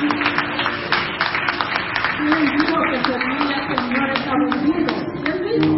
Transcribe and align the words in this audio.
¿Quién 0.00 0.16
dijo 2.56 2.76
que 2.90 2.98
servir 3.04 3.52
al 3.52 3.64
Señor 3.76 4.08
es 4.14 4.24
aburrido? 4.26 4.92
¿Quién 5.22 5.38
dijo? 5.44 5.72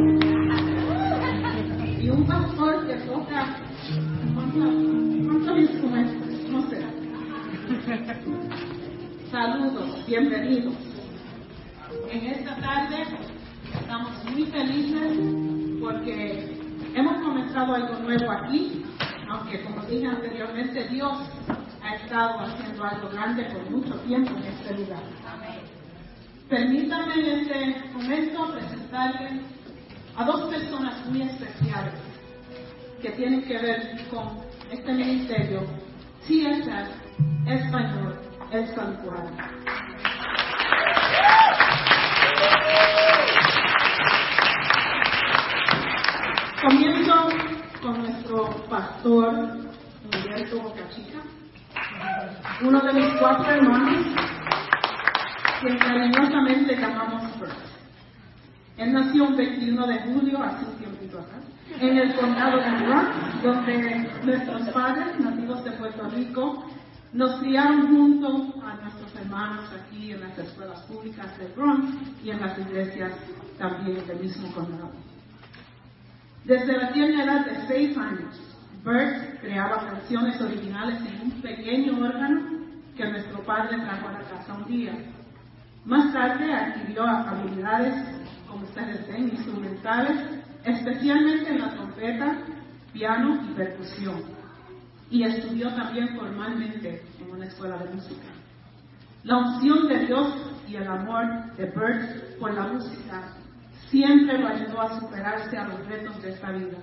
Y 2.00 2.04
un 2.08 2.22
pastor 2.24 2.86
que 2.86 2.94
toca 3.04 3.40
¿cuántos, 4.34 5.58
instrumentos? 5.58 6.28
No 6.50 6.60
sé. 6.70 6.78
Saludos, 9.32 10.06
bienvenidos. 10.06 10.74
En 12.08 12.26
esta 12.26 12.56
tarde 12.60 13.04
estamos 13.74 14.24
muy 14.30 14.44
felices 14.46 15.18
porque 15.80 16.60
hemos 16.94 17.24
comenzado 17.24 17.74
algo 17.74 17.98
nuevo 17.98 18.30
aquí, 18.30 18.84
aunque 19.28 19.64
como 19.64 19.82
dije 19.86 20.06
anteriormente, 20.06 20.86
Dios 20.90 21.18
estado 22.02 22.40
haciendo 22.40 22.84
algo 22.84 23.08
grande 23.10 23.44
por 23.44 23.70
mucho 23.70 23.94
tiempo 24.00 24.32
en 24.36 24.44
este 24.44 24.74
lugar. 24.74 25.02
Permítanme 26.48 27.14
en 27.14 27.40
este 27.40 27.88
momento 27.92 28.52
presentarles 28.52 29.42
a 30.16 30.24
dos 30.24 30.50
personas 30.50 31.06
muy 31.06 31.22
especiales 31.22 31.94
que 33.00 33.10
tienen 33.10 33.42
que 33.44 33.58
ver 33.58 34.08
con 34.10 34.40
este 34.70 34.92
ministerio, 34.92 35.62
CSS 36.26 36.90
Español, 37.46 38.18
El 38.52 38.66
Santuario. 38.74 39.30
Comienzo 46.62 47.28
con 47.80 47.98
nuestro 47.98 48.44
pastor, 48.68 49.34
Humberto 50.04 50.62
Bocachica, 50.62 51.22
uno 52.62 52.80
de 52.80 52.92
mis 52.92 53.14
cuatro 53.18 53.50
hermanos, 53.50 54.06
quien 55.60 55.78
cariñosamente 55.78 56.76
llamamos 56.76 57.40
Bert. 57.40 57.52
Él 58.76 58.92
nació 58.92 59.24
un 59.24 59.36
21 59.36 59.86
de 59.86 59.98
julio, 60.00 60.42
hace 60.42 60.64
un 60.64 60.76
tiempito 60.76 61.18
acá, 61.18 61.40
en 61.80 61.98
el 61.98 62.14
condado 62.14 62.58
de 62.58 62.70
Rock, 62.86 63.42
donde 63.42 64.10
nuestros 64.24 64.68
padres, 64.70 65.18
nativos 65.20 65.64
de 65.64 65.72
Puerto 65.72 66.08
Rico, 66.10 66.64
nos 67.12 67.40
criaron 67.40 67.88
junto 67.88 68.62
a 68.64 68.74
nuestros 68.82 69.14
hermanos 69.16 69.70
aquí 69.72 70.12
en 70.12 70.20
las 70.20 70.38
escuelas 70.38 70.80
públicas 70.82 71.38
de 71.38 71.48
Bronx 71.48 71.94
y 72.24 72.30
en 72.30 72.40
las 72.40 72.58
iglesias 72.58 73.12
también 73.58 74.06
del 74.06 74.20
mismo 74.20 74.50
condado. 74.52 74.92
Desde 76.44 76.76
la 76.76 76.92
tierna 76.92 77.24
edad 77.24 77.46
de 77.46 77.66
seis 77.68 77.96
años, 77.96 78.51
Bert 78.84 79.40
creaba 79.40 79.86
canciones 79.86 80.40
originales 80.40 80.98
en 81.06 81.20
un 81.22 81.40
pequeño 81.40 82.04
órgano 82.04 82.40
que 82.96 83.08
nuestro 83.08 83.38
padre 83.44 83.78
trajo 83.78 84.08
a 84.08 84.12
la 84.12 84.18
casa 84.22 84.54
un 84.54 84.64
día. 84.66 84.92
Más 85.84 86.12
tarde 86.12 86.52
adquirió 86.52 87.04
habilidades, 87.04 87.94
como 88.48 88.64
ustedes 88.64 89.06
ven, 89.06 89.28
instrumentales, 89.28 90.18
especialmente 90.64 91.50
en 91.50 91.60
la 91.60 91.70
trompeta, 91.70 92.38
piano 92.92 93.40
y 93.50 93.54
percusión. 93.54 94.22
Y 95.10 95.24
estudió 95.24 95.72
también 95.74 96.16
formalmente 96.16 97.02
en 97.20 97.30
una 97.30 97.46
escuela 97.46 97.78
de 97.78 97.94
música. 97.94 98.28
La 99.22 99.38
unción 99.38 99.86
de 99.86 100.06
Dios 100.06 100.52
y 100.66 100.74
el 100.74 100.88
amor 100.88 101.54
de 101.56 101.66
Bert 101.66 102.38
por 102.40 102.52
la 102.52 102.66
música 102.66 103.22
siempre 103.90 104.38
lo 104.38 104.48
ayudó 104.48 104.80
a 104.80 104.98
superarse 104.98 105.56
a 105.56 105.68
los 105.68 105.86
retos 105.86 106.20
de 106.22 106.30
esta 106.30 106.50
vida. 106.50 106.78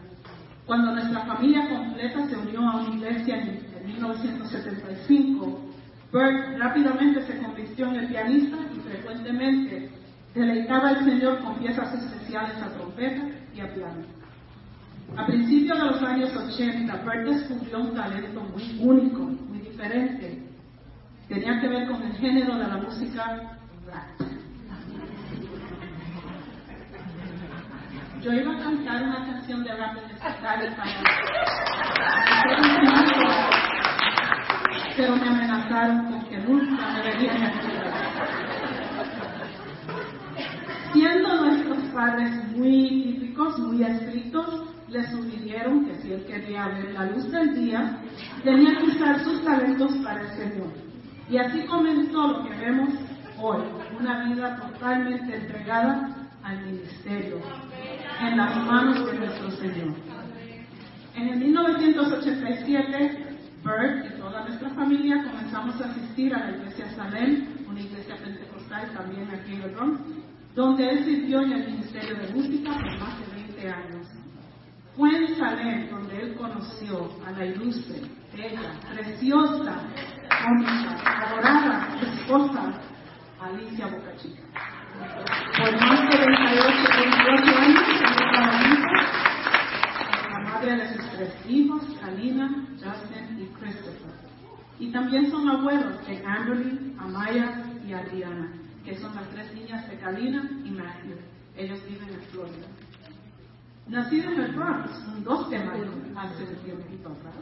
Cuando 0.70 0.92
nuestra 0.92 1.22
familia 1.22 1.67
completa 1.67 2.28
se 2.28 2.38
unió 2.38 2.59
a 2.59 2.75
una 2.75 2.95
iglesia 2.95 3.38
en, 3.38 3.66
en 3.75 3.88
1975, 3.88 5.62
Bert 6.14 6.59
rápidamente 6.59 7.23
se 7.23 7.39
convirtió 7.39 7.88
en 7.88 7.95
el 7.95 8.08
pianista 8.08 8.58
y 8.75 8.80
frecuentemente 8.81 9.90
deleitaba 10.36 10.90
al 10.90 11.06
Señor 11.06 11.40
con 11.40 11.56
piezas 11.56 11.92
especiales 11.92 12.62
a 12.62 12.70
trompeta 12.70 13.30
y 13.56 13.62
a 13.62 13.73
piano. 13.73 14.03
A 15.18 15.25
principios 15.25 15.79
de 15.79 15.85
los 15.85 16.03
años 16.03 16.35
80, 16.35 16.96
Bert 16.97 17.28
descubrió 17.28 17.79
un 17.79 17.96
talento 17.96 18.40
muy 18.40 18.78
único, 18.79 19.24
muy 19.24 19.58
diferente. 19.62 20.38
Tenía 21.28 21.59
que 21.59 21.68
ver 21.68 21.88
con 21.88 22.03
el 22.03 22.13
género 22.13 22.59
de 22.59 22.68
la 22.68 22.78
música 22.78 23.58
rap. 23.88 24.28
Yo 28.22 28.34
iba 28.34 28.53
a 28.53 28.59
cantar 28.59 29.03
una 29.03 29.25
canción 29.25 29.63
de 29.63 29.74
rap 29.75 29.97
en 29.97 30.41
tarde 30.41 30.72
para 30.75 30.91
pero 34.97 35.16
me 35.16 35.30
amenazaron 35.30 36.12
con 36.12 36.25
que 36.25 36.38
nunca 36.40 36.90
me 36.90 37.02
verían. 37.03 37.53
Siendo 40.91 41.46
nuestros 41.46 41.78
padres 41.94 42.58
muy 42.58 43.03
típicos, 43.03 43.58
muy 43.59 43.84
estrictos, 43.84 44.66
le 44.90 45.08
sugirieron 45.08 45.85
que 45.85 45.96
si 46.02 46.12
él 46.12 46.25
quería 46.25 46.68
ver 46.68 46.91
la 46.94 47.06
luz 47.06 47.31
del 47.31 47.56
día, 47.56 48.02
tenía 48.44 48.78
que 48.78 48.84
usar 48.84 49.24
sus 49.24 49.41
talentos 49.46 49.94
para 50.03 50.22
el 50.22 50.28
Señor. 50.29 50.74
Y 51.29 51.38
así 51.38 51.66
comenzó 51.66 52.28
lo 52.28 52.44
que 52.44 52.56
vemos 52.58 52.90
hoy, 53.41 53.63
una 53.97 54.25
vida 54.25 54.58
totalmente 54.58 55.35
entregada 55.35 56.09
al 56.44 56.66
ministerio, 56.66 57.40
en 58.19 58.38
las 58.38 58.56
manos 58.66 59.06
de 59.06 59.18
nuestro 59.18 59.52
Señor. 59.52 59.96
En 61.16 61.28
el 61.30 61.40
1987, 61.40 63.30
Bert 63.63 64.06
y 64.06 64.19
toda 64.19 64.44
nuestra 64.44 64.69
familia 64.72 65.24
comenzamos 65.24 65.81
a 65.81 65.85
asistir 65.85 66.34
a 66.34 66.40
la 66.40 66.58
iglesia 66.58 66.90
Salem, 66.96 67.47
una 67.68 67.81
iglesia 67.81 68.16
pentecostal 68.18 68.91
también 68.94 69.29
aquí 69.31 69.53
en 69.53 69.62
el 69.63 69.72
Bronx, 69.72 70.02
donde 70.56 70.90
él 70.90 71.06
sirvió 71.06 71.41
en 71.41 71.52
el 71.53 71.72
ministerio 71.72 72.16
de 72.18 72.34
música 72.34 72.72
por 72.72 73.00
más 73.00 73.19
de 73.19 73.35
20 73.35 73.69
años. 73.69 74.08
Fue 74.96 75.16
en 75.16 75.35
Salem 75.35 75.90
donde 75.90 76.22
él 76.22 76.35
conoció 76.35 77.09
a 77.25 77.31
la 77.31 77.46
ilustre, 77.46 78.02
bella, 78.35 78.74
preciosa, 78.94 79.81
única, 80.47 81.25
adorada 81.25 81.88
esposa 82.02 82.74
Alicia 83.41 83.88
Bocachica. 83.88 84.44
Por 85.58 85.72
más 85.79 86.02
de 86.09 86.18
28, 86.18 86.90
28 87.00 87.58
años, 87.58 87.98
la 90.66 90.75
madre 90.75 90.88
de 90.88 90.94
sus 90.94 91.12
tres 91.12 91.34
hijos, 91.47 91.81
Alina, 92.03 92.66
Justin 92.74 93.40
y 93.40 93.46
Christopher. 93.59 94.12
Y 94.80 94.92
también 94.92 95.30
son 95.31 95.47
abuelos 95.50 96.06
de 96.06 96.25
Amberly, 96.25 96.96
Amaya 96.97 97.64
y 97.88 97.94
Adriana, 97.94 98.52
que 98.84 98.96
son 98.97 99.16
las 99.16 99.30
tres 99.30 99.53
niñas 99.53 99.90
de 99.90 99.97
Kalina 99.97 100.50
y 100.66 100.72
Matthew. 100.72 101.18
Ellos 101.56 101.80
viven 101.88 102.09
en 102.09 102.22
Florida. 102.31 102.68
Nacido 103.88 104.31
en 104.31 104.42
el 104.42 104.52
Bronx, 104.53 104.92
un 105.08 105.24
2 105.24 105.50
de 105.50 105.59
mayo, 105.59 105.92
hace 106.16 106.46
tiempito 106.46 107.09
atrás, 107.09 107.36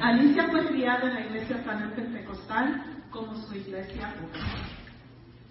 Alicia 0.00 0.48
fue 0.48 0.66
criada 0.66 1.08
en 1.08 1.14
la 1.14 1.26
iglesia 1.26 1.64
San 1.64 1.90
Pentecostal 1.96 2.84
como 3.10 3.34
su 3.34 3.56
iglesia 3.56 4.14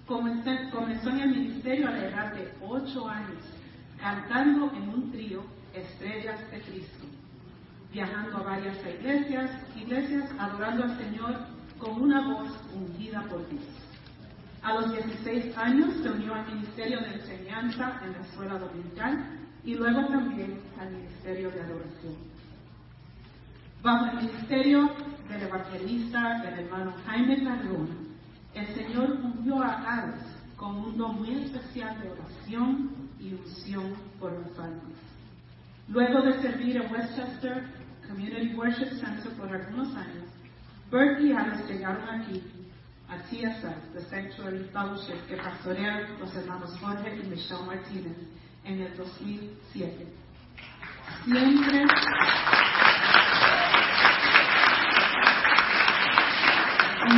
comenzó 0.07 1.09
en 1.09 1.19
el 1.19 1.29
ministerio 1.29 1.87
a 1.87 1.91
la 1.91 2.07
edad 2.07 2.33
de 2.33 2.51
8 2.61 3.09
años, 3.09 3.43
cantando 3.97 4.71
en 4.73 4.89
un 4.89 5.11
trío 5.11 5.43
Estrellas 5.73 6.39
de 6.51 6.61
Cristo, 6.61 7.05
viajando 7.91 8.37
a 8.37 8.43
varias 8.43 8.77
iglesias, 8.85 9.51
iglesias 9.75 10.29
adorando 10.37 10.83
al 10.83 10.97
Señor 10.97 11.47
con 11.77 12.01
una 12.01 12.21
voz 12.21 12.51
ungida 12.73 13.21
por 13.23 13.47
Dios. 13.49 13.63
A 14.61 14.73
los 14.75 14.91
16 14.91 15.57
años 15.57 15.95
se 16.03 16.09
unió 16.09 16.35
al 16.35 16.45
ministerio 16.53 16.99
de 16.99 17.13
enseñanza 17.15 17.99
en 18.03 18.11
la 18.11 18.19
escuela 18.19 18.59
dominical 18.59 19.39
y 19.63 19.75
luego 19.75 20.05
también 20.05 20.59
al 20.79 20.91
ministerio 20.91 21.49
de 21.51 21.61
adoración. 21.61 22.15
Bajo 23.81 24.05
el 24.05 24.27
ministerio 24.27 24.91
del 25.27 25.41
evangelista 25.41 26.41
del 26.43 26.65
hermano 26.65 26.93
Jaime 27.05 27.43
Carrona, 27.43 27.95
el 28.53 28.67
Señor 28.75 29.11
ungió 29.23 29.63
a 29.63 30.01
Alex 30.01 30.19
con 30.55 30.75
un 30.75 30.97
don 30.97 31.17
muy 31.17 31.31
especial 31.43 31.99
de 31.99 32.11
oración 32.11 33.09
y 33.19 33.33
unción 33.33 33.93
por 34.19 34.33
las 34.33 34.59
almas. 34.59 35.10
Luego 35.87 36.21
de 36.21 36.41
servir 36.41 36.77
en 36.77 36.91
Westchester 36.91 37.65
Community 38.07 38.55
Worship 38.55 38.91
Center 38.99 39.31
por 39.33 39.53
algunos 39.53 39.95
años, 39.95 40.25
Bert 40.91 41.21
y 41.21 41.31
Alex 41.33 41.67
llegaron 41.69 42.09
aquí 42.09 42.43
a 43.09 43.17
TSF, 43.17 43.93
The 43.93 44.01
Sanctuary 44.09 44.69
Fellowship, 44.71 45.25
que 45.27 45.37
pastorean 45.37 46.19
los 46.19 46.33
hermanos 46.35 46.77
Jorge 46.79 47.21
y 47.23 47.27
Michelle 47.27 47.65
Martínez 47.65 48.17
en 48.63 48.81
el 48.81 48.97
2007. 48.97 50.07
Siempre 51.25 51.85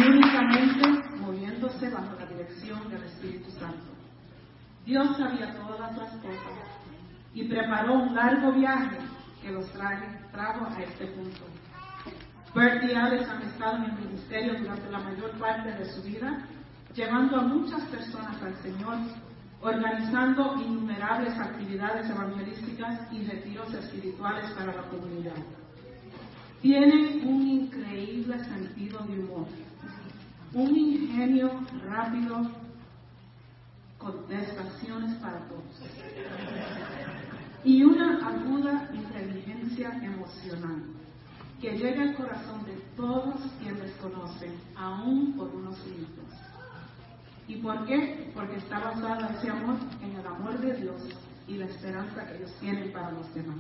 únicamente 0.08 0.88
moviéndose 1.20 1.90
bajo 1.90 2.16
la 2.20 2.26
dirección 2.26 2.90
del 2.90 3.04
Espíritu 3.04 3.52
Santo. 3.52 3.94
Dios 4.86 5.18
sabía 5.18 5.54
todas 5.54 5.96
las 5.96 6.12
cosas 6.18 6.83
y 7.34 7.44
preparó 7.46 7.96
un 7.96 8.16
largo 8.16 8.52
viaje 8.52 8.98
que 9.42 9.52
los 9.52 9.70
traje, 9.74 10.08
trajo 10.32 10.66
a 10.66 10.82
este 10.82 11.08
punto. 11.08 11.42
Bert 12.56 12.84
y 12.84 12.94
Alex 12.94 13.28
han 13.28 13.42
estado 13.42 13.78
en 13.78 13.84
el 13.86 14.06
ministerio 14.06 14.60
durante 14.60 14.92
la 14.92 15.00
mayor 15.00 15.32
parte 15.40 15.72
de 15.72 15.86
su 15.92 16.04
vida, 16.04 16.46
llevando 16.94 17.38
a 17.38 17.42
muchas 17.42 17.82
personas 17.86 18.42
al 18.44 18.56
Señor, 18.58 18.98
organizando 19.62 20.56
innumerables 20.62 21.38
actividades 21.40 22.10
evangelísticas 22.10 23.12
y 23.12 23.24
retiros 23.24 23.74
espirituales 23.74 24.52
para 24.52 24.76
la 24.76 24.84
comunidad. 24.84 25.34
Tienen 26.62 27.28
un 27.28 27.42
increíble 27.42 28.38
sentido 28.44 29.00
de 29.00 29.20
humor, 29.20 29.48
un 30.54 30.78
ingenio 30.78 31.50
rápido, 31.88 32.52
contestaciones 33.98 35.16
para 35.16 35.40
todos 35.48 35.64
y 37.64 37.84
una 37.84 38.28
aguda 38.28 38.90
inteligencia 38.94 39.90
emocional 40.04 40.84
que 41.62 41.78
llega 41.78 42.04
al 42.04 42.16
corazón 42.16 42.66
de 42.66 42.74
todos 42.98 43.40
quienes 43.62 43.92
conocen, 43.94 44.54
aún 44.76 45.34
por 45.38 45.48
unos 45.56 45.78
minutos. 45.86 46.26
¿Y 47.48 47.56
por 47.58 47.86
qué? 47.86 48.32
Porque 48.34 48.58
está 48.58 48.80
basado 48.80 49.28
ese 49.30 49.50
amor 49.50 49.78
en 50.02 50.16
el 50.16 50.28
amor 50.28 50.60
de 50.60 50.74
Dios 50.76 51.02
y 51.48 51.58
la 51.58 51.66
esperanza 51.66 52.28
que 52.28 52.38
ellos 52.38 52.54
tienen 52.60 52.92
para 52.92 53.12
los 53.12 53.34
demás. 53.34 53.60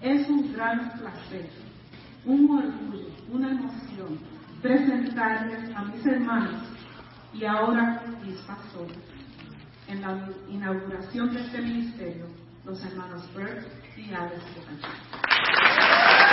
Es 0.00 0.28
un 0.28 0.52
gran 0.52 0.90
placer, 0.98 1.50
un 2.24 2.50
orgullo, 2.50 3.08
una 3.32 3.50
emoción 3.50 4.18
presentarles 4.62 5.74
a 5.74 5.82
mis 5.84 6.04
hermanos 6.04 6.62
y 7.32 7.44
ahora 7.44 8.02
mis 8.24 8.38
pastores 8.38 8.98
en 9.86 10.02
la 10.02 10.28
inauguración 10.50 11.32
de 11.32 11.40
este 11.40 11.62
ministerio, 11.62 12.26
los 12.64 12.84
hermanos 12.84 13.34
Bert 13.34 13.66
y 13.96 14.12
Alex 14.12 14.42
gracias 14.54 16.27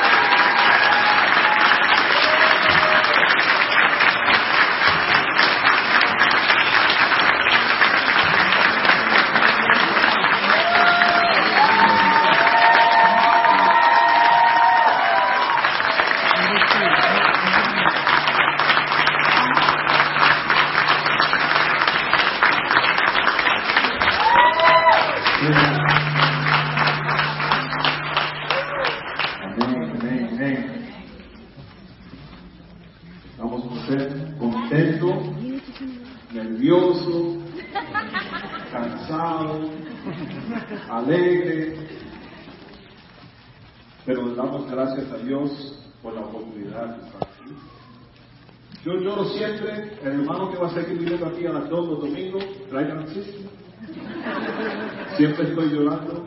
Siempre 55.17 55.49
estoy 55.49 55.69
llorando. 55.69 56.25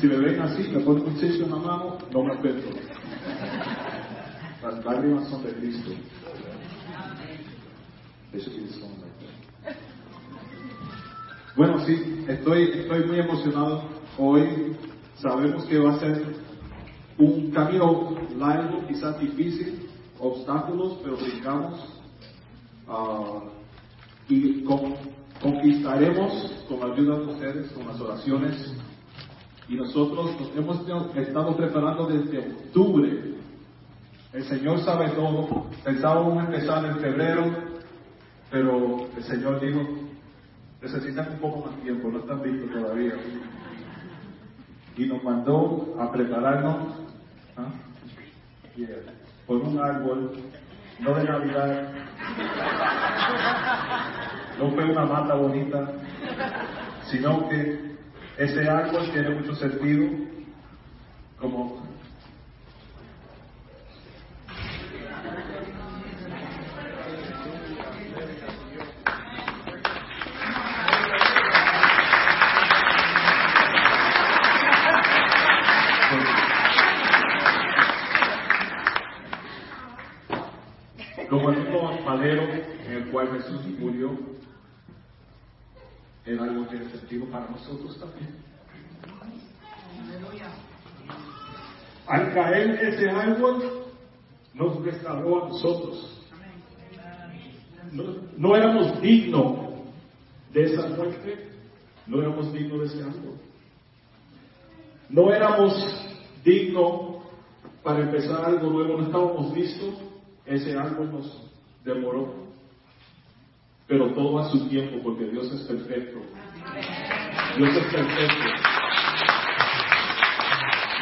Si 0.00 0.06
me 0.06 0.16
ven 0.16 0.40
así, 0.40 0.68
me 0.68 0.80
ponen 0.80 1.04
un 1.04 1.18
chiste 1.18 1.44
en 1.44 1.50
la 1.50 1.56
mano, 1.56 1.98
no 2.12 2.22
me 2.22 2.32
acuerdo. 2.32 2.70
Las 4.62 4.84
lágrimas 4.84 5.28
son 5.28 5.42
de 5.44 5.52
Cristo. 5.54 5.90
Bueno, 11.56 11.84
sí, 11.84 12.24
estoy, 12.28 12.70
estoy 12.80 13.04
muy 13.04 13.18
emocionado. 13.18 13.82
Hoy 14.16 14.76
sabemos 15.16 15.64
que 15.64 15.78
va 15.78 15.94
a 15.94 15.98
ser 15.98 16.36
un 17.18 17.50
camino 17.50 18.16
largo, 18.38 18.86
quizás 18.86 19.18
difícil, 19.18 19.88
obstáculos, 20.20 20.98
pero 21.02 21.16
brincamos 21.16 21.80
ah, 22.88 23.40
y 24.28 24.62
conquistaremos 25.40 26.64
con 26.68 26.80
la 26.80 26.94
ayuda 26.94 27.18
de 27.18 27.26
ustedes, 27.26 27.72
con 27.72 27.86
las 27.86 28.00
oraciones. 28.00 28.74
Y 29.68 29.76
nosotros 29.76 30.40
nos 30.40 30.56
hemos 30.56 31.16
estado 31.16 31.56
preparando 31.56 32.06
desde 32.06 32.38
octubre. 32.38 33.34
El 34.32 34.44
Señor 34.44 34.80
sabe 34.80 35.10
todo. 35.10 35.66
Pensábamos 35.84 36.44
empezar 36.44 36.84
en 36.84 36.98
febrero, 36.98 37.44
pero 38.50 39.06
el 39.16 39.22
Señor 39.22 39.60
dijo, 39.60 39.80
necesitan 40.80 41.32
un 41.32 41.38
poco 41.38 41.68
más 41.68 41.80
tiempo, 41.82 42.08
no 42.08 42.18
están 42.20 42.42
listos 42.42 42.70
todavía. 42.70 43.14
Y 44.96 45.06
nos 45.06 45.22
mandó 45.22 45.94
a 45.98 46.10
prepararnos 46.10 46.94
¿Ah? 47.56 47.72
por 49.46 49.56
un 49.58 49.78
árbol, 49.78 50.32
no 51.00 51.14
de 51.14 51.24
Navidad, 51.24 51.92
no 54.58 54.70
fue 54.72 54.84
una 54.84 55.04
mata 55.04 55.34
bonita, 55.34 55.92
sino 57.10 57.48
que 57.48 57.96
ese 58.36 58.68
árbol 58.68 59.10
tiene 59.12 59.30
mucho 59.30 59.54
sentido 59.54 60.08
como 61.40 61.78
cual 83.10 83.28
Jesús 83.32 83.60
murió, 83.78 84.16
era 86.28 86.44
algo 86.44 86.66
tiene 86.66 86.90
sentido 86.90 87.24
para 87.26 87.48
nosotros 87.48 87.98
también. 87.98 88.28
Al 92.06 92.34
caer 92.34 92.70
ese 92.70 93.10
árbol, 93.10 93.86
nos 94.52 94.84
restauró 94.84 95.44
a 95.44 95.48
nosotros. 95.48 96.22
No, 97.92 98.04
no 98.36 98.56
éramos 98.56 99.00
dignos 99.00 99.70
de 100.52 100.64
esa 100.64 100.88
muerte, 100.88 101.48
no 102.06 102.20
éramos 102.20 102.52
dignos 102.52 102.80
de 102.80 102.86
ese 102.86 103.02
árbol. 103.02 103.38
No 105.08 105.32
éramos 105.32 105.72
dignos 106.44 107.22
para 107.82 108.00
empezar 108.00 108.44
algo 108.44 108.70
nuevo, 108.70 108.98
no 108.98 109.06
estábamos 109.06 109.56
listos, 109.56 109.94
ese 110.44 110.76
árbol 110.76 111.10
nos 111.10 111.50
demoró 111.84 112.47
pero 113.88 114.12
todo 114.12 114.38
a 114.38 114.50
su 114.50 114.68
tiempo 114.68 114.98
porque 115.02 115.24
Dios 115.24 115.50
es 115.50 115.62
perfecto. 115.62 116.20
Dios 117.56 117.74
es 117.74 117.94
perfecto. 117.94 118.44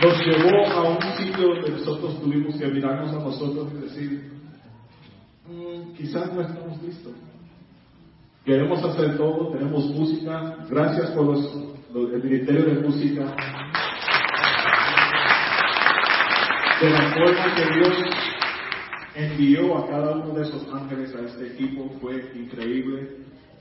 Nos 0.03 0.27
llevó 0.27 0.67
a 0.67 0.91
un 0.91 1.03
sitio 1.17 1.49
donde 1.49 1.71
nosotros 1.71 2.21
tuvimos 2.21 2.55
que 2.57 2.67
mirarnos 2.69 3.13
a 3.13 3.19
nosotros 3.19 3.73
y 3.73 3.79
decir, 3.79 4.33
mm, 5.49 5.95
quizás 5.95 6.33
no 6.33 6.43
estamos 6.43 6.81
listos. 6.83 7.13
Queremos 8.45 8.85
hacer 8.85 9.17
todo, 9.17 9.51
tenemos 9.51 9.85
música. 9.87 10.57
Gracias 10.71 11.11
por 11.11 11.35
el 11.35 12.23
Ministerio 12.23 12.65
de 12.67 12.75
Música. 12.81 13.35
De 16.81 16.91
la 16.91 17.15
forma 17.15 17.55
que 17.57 17.75
Dios 17.75 18.26
envió 19.17 19.79
a 19.79 19.87
cada 19.89 20.17
uno 20.17 20.35
de 20.35 20.43
esos 20.43 20.69
ángeles 20.73 21.15
a 21.15 21.23
este 21.23 21.47
equipo 21.49 21.91
fue 22.01 22.33
increíble 22.35 23.17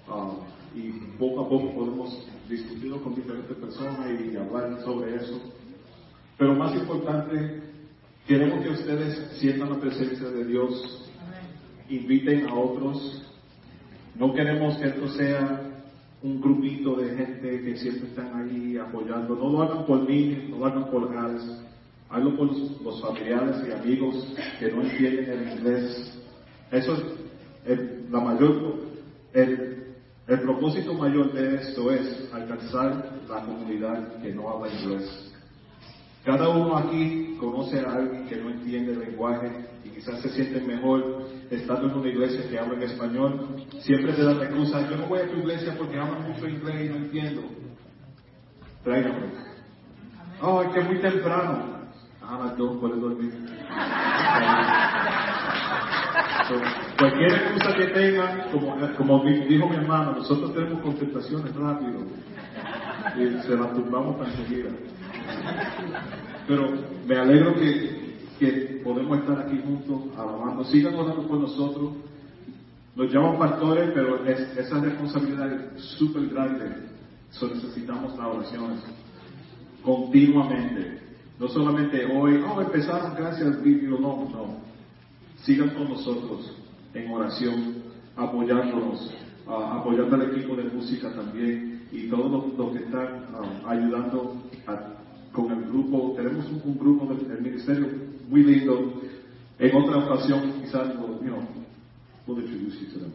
um, 0.07 0.39
y 0.77 0.91
poco 1.17 1.45
a 1.45 1.49
poco 1.49 1.73
podemos 1.73 2.27
discutirlo 2.49 3.01
con 3.01 3.15
diferentes 3.15 3.55
personas 3.57 4.07
y 4.19 4.35
hablar 4.35 4.81
sobre 4.83 5.15
eso. 5.15 5.41
Pero 6.37 6.53
más 6.55 6.75
importante, 6.75 7.61
queremos 8.27 8.61
que 8.61 8.71
ustedes 8.71 9.37
sientan 9.39 9.69
la 9.69 9.79
presencia 9.79 10.27
de 10.27 10.45
Dios, 10.45 11.09
inviten 11.87 12.49
a 12.49 12.53
otros. 12.53 13.23
No 14.15 14.33
queremos 14.33 14.75
que 14.77 14.87
esto 14.87 15.07
sea 15.07 15.61
un 16.21 16.41
grupito 16.41 16.95
de 16.95 17.15
gente 17.15 17.61
que 17.61 17.77
siempre 17.77 18.09
están 18.09 18.35
ahí 18.35 18.77
apoyando. 18.77 19.35
No 19.35 19.49
lo 19.49 19.61
hagan 19.61 19.85
por 19.85 20.07
mí, 20.07 20.47
no 20.49 20.57
lo 20.57 20.65
hagan 20.65 20.91
por 20.91 21.13
Gales 21.13 21.64
Hablo 22.15 22.37
con 22.37 22.47
los, 22.81 23.01
familiares 23.01 23.57
y 23.67 23.71
amigos 23.73 24.25
que 24.57 24.71
no 24.71 24.83
entienden 24.83 25.31
el 25.31 25.51
inglés. 25.51 26.17
Eso 26.71 26.93
es 27.65 27.79
la 28.09 28.21
mayor, 28.21 28.75
el, 29.33 29.83
propósito 30.25 30.93
mayor 30.93 31.33
de 31.33 31.55
esto 31.55 31.91
es 31.91 32.33
alcanzar 32.33 33.19
la 33.27 33.41
comunidad 33.41 34.21
que 34.21 34.33
no 34.33 34.49
habla 34.49 34.73
inglés. 34.73 35.33
Cada 36.23 36.47
uno 36.47 36.77
aquí 36.77 37.35
conoce 37.37 37.81
a 37.81 37.95
alguien 37.95 38.25
que 38.27 38.37
no 38.37 38.49
entiende 38.49 38.93
el 38.93 38.99
lenguaje 38.99 39.51
y 39.83 39.89
quizás 39.89 40.21
se 40.21 40.29
siente 40.29 40.61
mejor 40.61 41.25
estando 41.49 41.89
en 41.89 41.97
una 41.97 42.07
iglesia 42.07 42.49
que 42.49 42.57
habla 42.57 42.75
en 42.75 42.83
español, 42.83 43.65
siempre 43.81 44.13
te 44.13 44.23
dan 44.23 44.39
la 44.39 44.45
excusa, 44.45 44.89
yo 44.89 44.95
no 44.95 45.07
voy 45.07 45.19
a 45.19 45.29
tu 45.29 45.37
iglesia 45.37 45.75
porque 45.77 45.99
hablo 45.99 46.21
mucho 46.21 46.47
inglés 46.47 46.85
y 46.85 46.89
no 46.89 46.95
entiendo. 46.95 47.41
Tráigame. 48.85 49.33
Oh, 50.41 50.61
es 50.61 50.73
que 50.73 50.81
muy 50.81 51.01
temprano. 51.01 51.74
Ah, 52.27 52.39
las 52.43 52.57
dos 52.57 52.77
puedes 52.79 52.99
dormir. 52.99 53.33
Cualquier 56.97 57.31
excusa 57.33 57.75
que 57.75 57.85
tengan, 57.87 58.49
como, 58.97 59.23
dijo 59.23 59.69
mi 59.69 59.75
hermano, 59.75 60.13
nosotros 60.13 60.53
tenemos 60.53 60.81
contestaciones 60.81 61.55
rápido 61.55 61.99
y 63.15 63.41
se 63.43 63.55
las 63.55 63.73
tumbamos 63.73 64.15
para 64.17 64.31
enseguida. 64.31 64.69
Pero 66.47 66.73
me 67.07 67.15
alegro 67.15 67.53
que, 67.55 68.17
que 68.39 68.81
podemos 68.83 69.19
estar 69.19 69.39
aquí 69.41 69.61
juntos 69.63 70.17
alabando. 70.17 70.63
Sigan 70.65 70.95
orando 70.95 71.27
por 71.27 71.39
nosotros. 71.39 71.93
Nos 72.95 73.13
llaman 73.13 73.37
pastores, 73.37 73.91
pero 73.93 74.25
es, 74.25 74.39
esa 74.57 74.79
responsabilidad 74.79 75.51
es 75.51 75.83
súper 75.97 76.27
grande. 76.27 76.87
So, 77.31 77.47
necesitamos 77.47 78.17
las 78.17 78.27
oraciones 78.27 78.83
continuamente. 79.83 81.04
No 81.39 81.47
solamente 81.49 82.05
hoy, 82.05 82.41
oh, 82.47 82.61
empezaron 82.61 83.13
gracias 83.15 83.47
al 83.47 83.57
vídeo, 83.61 83.97
no, 83.99 84.29
no. 84.31 84.59
Sigan 85.43 85.71
con 85.71 85.89
nosotros 85.89 86.55
en 86.93 87.11
oración, 87.11 87.83
apoyándonos, 88.15 89.13
uh, 89.45 89.51
apoyando 89.51 90.15
al 90.15 90.31
equipo 90.31 90.55
de 90.55 90.63
música 90.63 91.13
también 91.13 91.89
y 91.91 92.07
todos 92.07 92.31
los, 92.57 92.71
que 92.71 92.85
están 92.85 93.25
uh, 93.33 93.67
ayudando 93.67 94.37
con 95.33 95.51
el 95.51 95.65
grupo. 95.65 96.13
Tenemos 96.15 96.45
un, 96.45 96.61
un 96.63 96.79
grupo 96.79 97.13
del, 97.13 97.27
del, 97.27 97.41
ministerio 97.41 97.89
muy 98.29 98.41
lindo. 98.43 99.01
En 99.59 99.75
otra 99.75 99.97
ocasión, 99.97 100.53
quizás, 100.61 100.93
you 100.93 101.27
know, 101.27 101.45
we'll 102.27 102.39
introduce 102.39 102.79
you 102.79 102.87
to 102.93 102.99
them. 102.99 103.11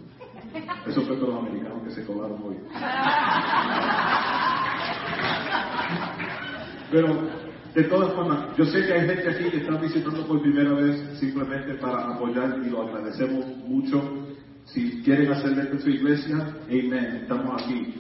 Eso 0.87 1.03
fue 1.03 1.17
todos 1.17 1.35
los 1.35 1.43
americanos 1.43 1.83
que 1.85 1.91
se 1.91 2.05
colaron 2.05 2.41
hoy. 2.43 2.57
Pero 6.91 7.40
de 7.75 7.85
todas 7.85 8.13
formas, 8.15 8.57
yo 8.57 8.65
sé 8.65 8.85
que 8.85 8.93
hay 8.93 9.07
gente 9.07 9.31
aquí 9.31 9.45
que 9.51 9.59
está 9.59 9.77
visitando 9.77 10.27
por 10.27 10.43
primera 10.43 10.73
vez 10.73 11.19
simplemente 11.21 11.75
para 11.75 12.15
apoyar 12.15 12.59
y 12.65 12.71
lo 12.71 12.83
agradecemos 12.83 13.47
mucho. 13.67 14.27
Si 14.65 15.03
quieren 15.03 15.33
hacerle 15.33 15.71
en 15.71 15.81
su 15.81 15.91
iglesia, 15.91 16.37
amén, 16.69 17.21
estamos 17.23 17.63
aquí. 17.63 17.95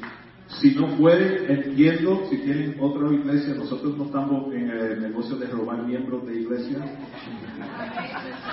Si 0.59 0.75
no 0.75 0.89
pueden, 0.97 1.49
entiendo, 1.49 2.27
si 2.29 2.39
tienen 2.39 2.77
otra 2.81 3.12
iglesia, 3.12 3.55
nosotros 3.55 3.97
no 3.97 4.07
estamos 4.07 4.53
en 4.53 4.71
el 4.71 5.00
negocio 5.00 5.37
de 5.37 5.47
robar 5.47 5.87
miembros 5.87 6.27
de 6.27 6.41
iglesia, 6.41 6.79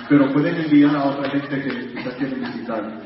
pero 0.08 0.32
pueden 0.32 0.54
enviar 0.54 0.94
a 0.94 1.04
otra 1.06 1.30
gente 1.30 1.62
que 1.62 1.88
quizás 1.94 2.14
quieren 2.14 2.40
visitar. 2.40 3.02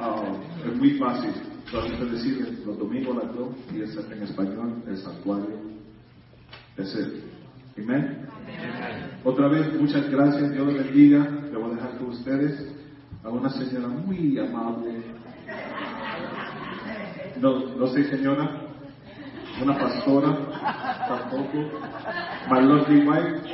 Uh, 0.00 0.68
es 0.68 0.76
muy 0.76 0.90
fácil, 0.90 1.32
solamente 1.68 2.04
decirles 2.06 2.64
los 2.64 2.78
domingos 2.78 3.16
las 3.16 3.34
dos 3.34 3.48
y 3.74 3.82
es 3.82 3.96
en 3.96 4.22
español, 4.22 4.82
el 4.86 4.96
santuario. 4.96 5.58
Es 6.76 6.94
el 6.94 7.22
Amén. 7.82 8.26
Otra 9.24 9.48
vez, 9.48 9.72
muchas 9.80 10.10
gracias. 10.10 10.52
Dios 10.52 10.74
bendiga. 10.74 11.18
Le 11.50 11.56
voy 11.56 11.72
a 11.72 11.74
dejar 11.74 11.98
con 11.98 12.08
ustedes 12.08 12.74
a 13.24 13.28
una 13.28 13.48
señora 13.50 13.88
muy 13.88 14.38
amable. 14.38 15.02
No, 17.40 17.76
no 17.76 17.86
sé, 17.88 18.04
señora. 18.04 18.62
Una 19.62 19.78
pastora, 19.78 20.36
tampoco. 21.08 21.58
My 22.50 22.60
lovely 22.60 23.06
wife 23.06 23.50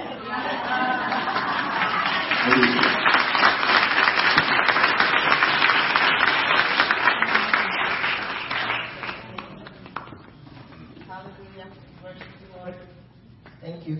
you. 13.86 13.96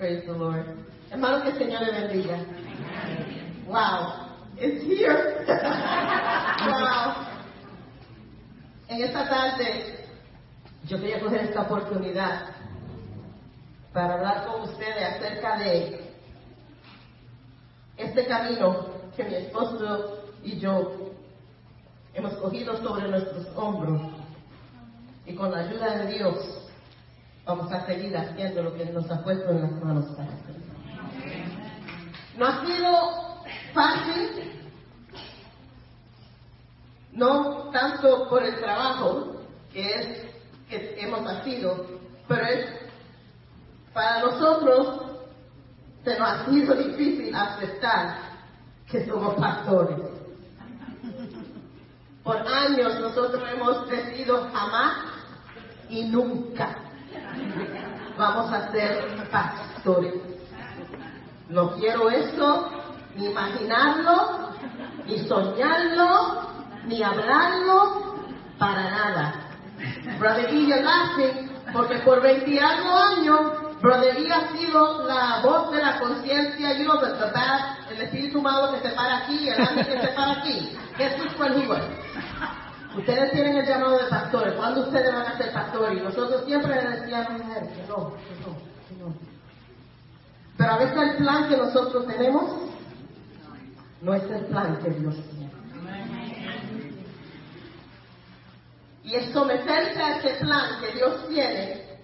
Praise 0.00 0.24
the 0.24 0.32
Lord. 0.32 0.64
Hermano, 1.10 1.42
que 1.42 1.50
el 1.50 1.58
Señor 1.58 1.82
le 1.82 1.92
bendiga. 1.92 2.38
Wow. 3.66 4.30
It's 4.56 4.82
here. 4.82 5.44
wow. 5.46 7.26
En 8.88 9.02
esta 9.02 9.28
tarde, 9.28 10.08
yo 10.86 10.98
quería 10.98 11.20
coger 11.20 11.42
esta 11.42 11.60
oportunidad 11.60 12.46
para 13.92 14.14
hablar 14.14 14.46
con 14.46 14.62
ustedes 14.62 15.16
acerca 15.16 15.58
de 15.58 16.00
este 17.98 18.26
camino 18.26 18.86
que 19.14 19.24
mi 19.24 19.34
esposo 19.34 20.30
y 20.42 20.58
yo 20.58 21.12
hemos 22.14 22.32
cogido 22.38 22.74
sobre 22.78 23.06
nuestros 23.06 23.46
hombros 23.54 24.00
y 25.26 25.34
con 25.34 25.50
la 25.50 25.58
ayuda 25.58 25.98
de 25.98 26.14
Dios 26.14 26.59
vamos 27.50 27.72
a 27.72 27.84
seguir 27.84 28.16
haciendo 28.16 28.62
lo 28.62 28.74
que 28.74 28.84
nos 28.86 29.10
ha 29.10 29.24
puesto 29.24 29.50
en 29.50 29.62
las 29.62 29.72
manos 29.82 30.06
para 30.16 30.28
hacer. 30.28 30.54
No 32.36 32.46
ha 32.46 32.64
sido 32.64 33.42
fácil, 33.74 34.52
no 37.12 37.70
tanto 37.72 38.28
por 38.28 38.44
el 38.44 38.56
trabajo 38.60 39.42
que 39.72 39.94
es 39.94 40.18
que 40.68 41.00
hemos 41.00 41.22
nacido, 41.22 41.86
pero 42.28 42.46
es 42.46 42.66
para 43.92 44.20
nosotros 44.20 45.02
se 46.04 46.16
nos 46.16 46.28
ha 46.28 46.44
sido 46.46 46.74
difícil 46.76 47.34
aceptar 47.34 48.16
que 48.88 49.06
somos 49.06 49.34
pastores. 49.34 49.98
Por 52.22 52.36
años 52.46 53.00
nosotros 53.00 53.42
hemos 53.52 53.88
decidido 53.88 54.48
jamás 54.52 54.98
y 55.88 56.04
nunca 56.04 56.89
vamos 58.16 58.52
a 58.52 58.70
ser 58.72 59.28
pastores. 59.30 60.14
No 61.48 61.72
quiero 61.72 62.10
eso, 62.10 62.70
ni 63.16 63.26
imaginarlo, 63.26 64.50
ni 65.06 65.18
soñarlo, 65.26 66.48
ni 66.84 67.02
hablarlo, 67.02 68.14
para 68.58 68.90
nada. 68.90 69.34
Brother 70.18 70.50
E. 70.50 70.82
laughing 70.82 71.50
porque 71.72 71.98
por 71.98 72.20
20 72.20 72.60
años, 72.60 73.40
Brother 73.80 74.16
ha 74.32 74.56
sido 74.56 75.04
la 75.06 75.40
voz 75.42 75.70
de 75.72 75.82
la 75.82 75.98
conciencia, 75.98 76.76
you 76.76 76.84
know, 76.84 76.98
the, 77.00 77.12
the 77.12 77.32
bad, 77.32 77.78
el 77.90 78.02
espíritu 78.02 78.42
malo 78.42 78.72
que 78.72 78.88
se 78.88 78.94
para 78.94 79.18
aquí, 79.18 79.48
el 79.48 79.60
ángel 79.60 79.86
que 79.86 80.00
se 80.00 80.08
para 80.08 80.32
aquí. 80.32 80.76
Jesús 80.96 81.32
fue 81.36 81.46
el 81.46 81.54
Ustedes 82.96 83.30
tienen 83.32 83.56
el 83.56 83.66
llamado 83.66 83.98
de 83.98 84.08
pastores. 84.08 84.54
¿Cuándo 84.54 84.82
ustedes 84.82 85.12
van 85.12 85.26
a 85.26 85.36
ser 85.36 85.52
pastores? 85.52 85.98
Y 85.98 86.02
nosotros 86.02 86.44
siempre 86.44 86.74
les 86.74 87.00
decíamos 87.00 87.40
no, 87.88 87.98
no, 87.98 89.06
no. 89.06 89.14
Pero 90.56 90.72
a 90.72 90.78
veces 90.78 90.96
el 90.96 91.16
plan 91.16 91.48
que 91.48 91.56
nosotros 91.56 92.06
tenemos 92.06 92.70
no 94.02 94.14
es 94.14 94.22
el 94.24 94.44
plan 94.46 94.76
que 94.82 94.90
Dios 94.90 95.14
tiene. 95.30 95.50
Y 99.04 99.14
el 99.14 99.32
someterse 99.32 100.02
a 100.02 100.18
ese 100.18 100.34
plan 100.44 100.80
que 100.80 100.92
Dios 100.92 101.28
tiene 101.28 101.98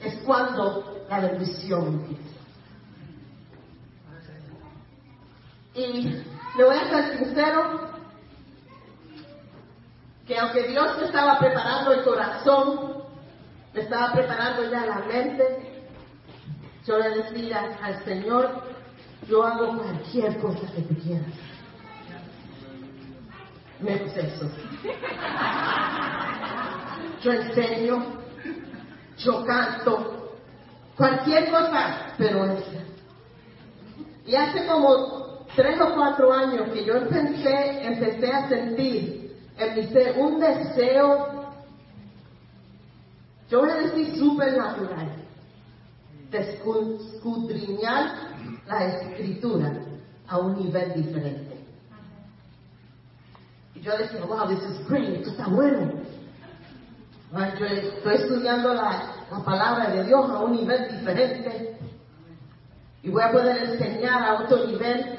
es 0.00 0.14
cuando 0.24 1.04
la 1.08 1.20
bendición 1.20 1.86
empieza. 1.86 2.22
Y 5.74 6.02
le 6.56 6.64
voy 6.64 6.76
a 6.76 6.88
ser 6.88 7.18
sincero, 7.18 7.87
que 10.28 10.36
aunque 10.36 10.68
Dios 10.68 10.98
me 10.98 11.06
estaba 11.06 11.38
preparando 11.38 11.90
el 11.90 12.04
corazón, 12.04 13.02
me 13.72 13.80
estaba 13.80 14.12
preparando 14.12 14.70
ya 14.70 14.84
la 14.84 14.98
mente, 15.06 15.86
yo 16.86 16.98
le 16.98 17.22
decía 17.22 17.78
al 17.82 18.04
Señor, 18.04 18.62
yo 19.26 19.42
hago 19.42 19.78
cualquier 19.78 20.38
cosa 20.38 20.60
que 20.74 20.82
tú 20.82 20.94
quieras. 21.00 21.32
Menos 23.80 24.14
eso. 24.14 24.50
Yo 27.22 27.32
enseño, 27.32 28.04
yo 29.16 29.44
canto, 29.46 30.36
cualquier 30.94 31.50
cosa, 31.50 32.12
pero 32.18 32.44
esa. 32.44 32.84
Y 34.26 34.36
hace 34.36 34.66
como 34.66 35.46
tres 35.56 35.80
o 35.80 35.94
cuatro 35.94 36.32
años 36.34 36.68
que 36.74 36.84
yo 36.84 36.96
empecé, 36.96 37.86
empecé 37.86 38.30
a 38.30 38.48
sentir 38.48 39.27
en 39.58 39.74
mi 39.74 39.86
ser 39.88 40.18
un 40.18 40.38
deseo, 40.38 41.52
yo 43.50 43.60
voy 43.60 43.70
a 43.70 43.76
decir 43.76 44.16
supernatural, 44.18 45.10
de 46.30 46.38
escudriñar 46.38 48.12
la 48.66 48.86
escritura 48.86 49.72
a 50.26 50.38
un 50.38 50.56
nivel 50.58 50.92
diferente. 50.94 51.56
Y 53.74 53.80
yo 53.80 53.96
decía, 53.96 54.24
wow, 54.26 54.46
this 54.48 54.62
is 54.62 54.86
great, 54.88 55.08
esto 55.08 55.30
está 55.30 55.46
bueno. 55.48 55.92
Yo 57.58 57.66
estoy 57.66 58.14
estudiando 58.14 58.74
la, 58.74 59.14
la 59.30 59.44
palabra 59.44 59.90
de 59.90 60.04
Dios 60.04 60.30
a 60.30 60.40
un 60.40 60.52
nivel 60.52 60.98
diferente. 60.98 61.78
y 63.02 63.10
voy 63.10 63.22
a 63.22 63.32
poder 63.32 63.70
enseñar 63.70 64.22
a 64.22 64.42
otro 64.42 64.66
nivel. 64.66 65.16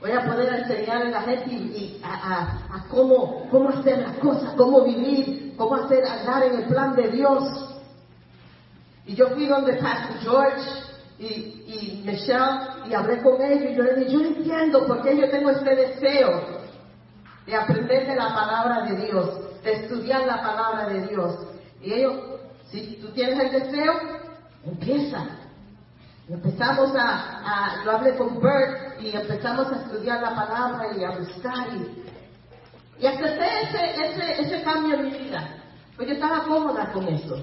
Voy 0.00 0.12
a 0.12 0.24
poder 0.24 0.60
enseñar 0.60 1.02
a 1.02 1.10
la 1.10 1.22
gente 1.22 1.52
y, 1.52 2.00
a 2.02 2.86
cómo, 2.88 3.48
cómo 3.50 3.68
hacer 3.68 3.98
las 3.98 4.16
cosas, 4.16 4.54
cómo 4.56 4.82
vivir, 4.82 5.54
cómo 5.58 5.74
hacer 5.74 6.04
andar 6.06 6.42
en 6.44 6.54
el 6.54 6.64
plan 6.64 6.96
de 6.96 7.08
Dios. 7.08 7.42
Y 9.04 9.14
yo 9.14 9.28
fui 9.28 9.46
donde 9.46 9.74
Pastor 9.74 10.18
George 10.20 10.70
y, 11.18 11.24
y 11.26 12.02
Michelle 12.06 12.88
y 12.88 12.94
hablé 12.94 13.22
con 13.22 13.42
ellos 13.42 13.72
y 13.72 13.74
yo 13.74 13.82
les 13.82 13.96
dije, 13.98 14.10
yo 14.10 14.20
entiendo 14.20 14.86
por 14.86 15.02
qué 15.02 15.18
yo 15.18 15.28
tengo 15.30 15.50
este 15.50 15.76
deseo 15.76 16.60
de 17.46 17.56
aprender 17.56 18.06
de 18.06 18.16
la 18.16 18.34
palabra 18.34 18.82
de 18.86 19.06
Dios, 19.06 19.62
de 19.62 19.72
estudiar 19.72 20.26
la 20.26 20.40
palabra 20.40 20.86
de 20.88 21.06
Dios. 21.08 21.34
Y 21.82 21.92
ellos, 21.92 22.14
si 22.70 22.96
tú 23.02 23.08
tienes 23.08 23.38
el 23.38 23.62
deseo, 23.62 23.92
empieza. 24.64 25.39
Empezamos 26.30 26.94
a, 26.94 27.40
a, 27.44 27.84
yo 27.84 27.90
hablé 27.90 28.16
con 28.16 28.40
Bert 28.40 29.00
y 29.00 29.10
empezamos 29.10 29.66
a 29.72 29.82
estudiar 29.82 30.22
la 30.22 30.32
palabra 30.32 30.96
y 30.96 31.02
a 31.02 31.10
buscar 31.18 31.66
y, 31.74 32.04
y 33.00 33.06
acepté 33.06 33.62
ese, 33.62 34.06
ese, 34.06 34.42
ese 34.42 34.62
cambio 34.62 34.94
en 34.94 35.06
mi 35.06 35.18
vida. 35.18 35.56
Pues 35.96 36.06
yo 36.06 36.14
estaba 36.14 36.44
cómoda 36.44 36.92
con 36.92 37.08
eso. 37.08 37.36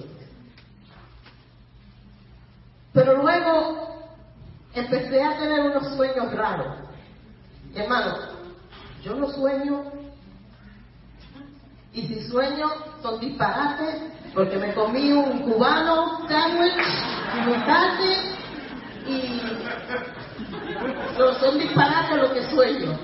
Pero 2.94 3.22
luego 3.22 4.08
empecé 4.74 5.22
a 5.22 5.38
tener 5.38 5.60
unos 5.60 5.94
sueños 5.98 6.34
raros. 6.34 6.77
Hermano, 7.75 8.15
yo 9.03 9.15
no 9.15 9.27
sueño. 9.32 9.84
Y 11.91 12.08
si 12.08 12.24
sueño, 12.29 12.70
son 13.01 13.20
disparates, 13.20 14.01
porque 14.34 14.58
me 14.58 14.74
comí 14.74 15.12
un 15.12 15.39
cubano 15.39 16.25
sándwich 16.29 16.74
y 17.36 17.50
un 17.50 17.65
tarde 17.65 18.27
y 19.08 19.42
son 21.40 21.60
disparates 21.60 22.18
lo 22.18 22.34
que 22.34 22.42
sueño. 22.50 22.98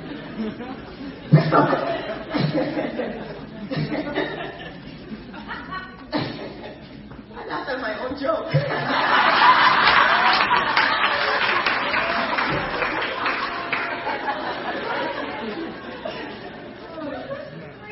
Pero, 7.50 7.80
I 7.86 8.16
joke. 8.20 8.50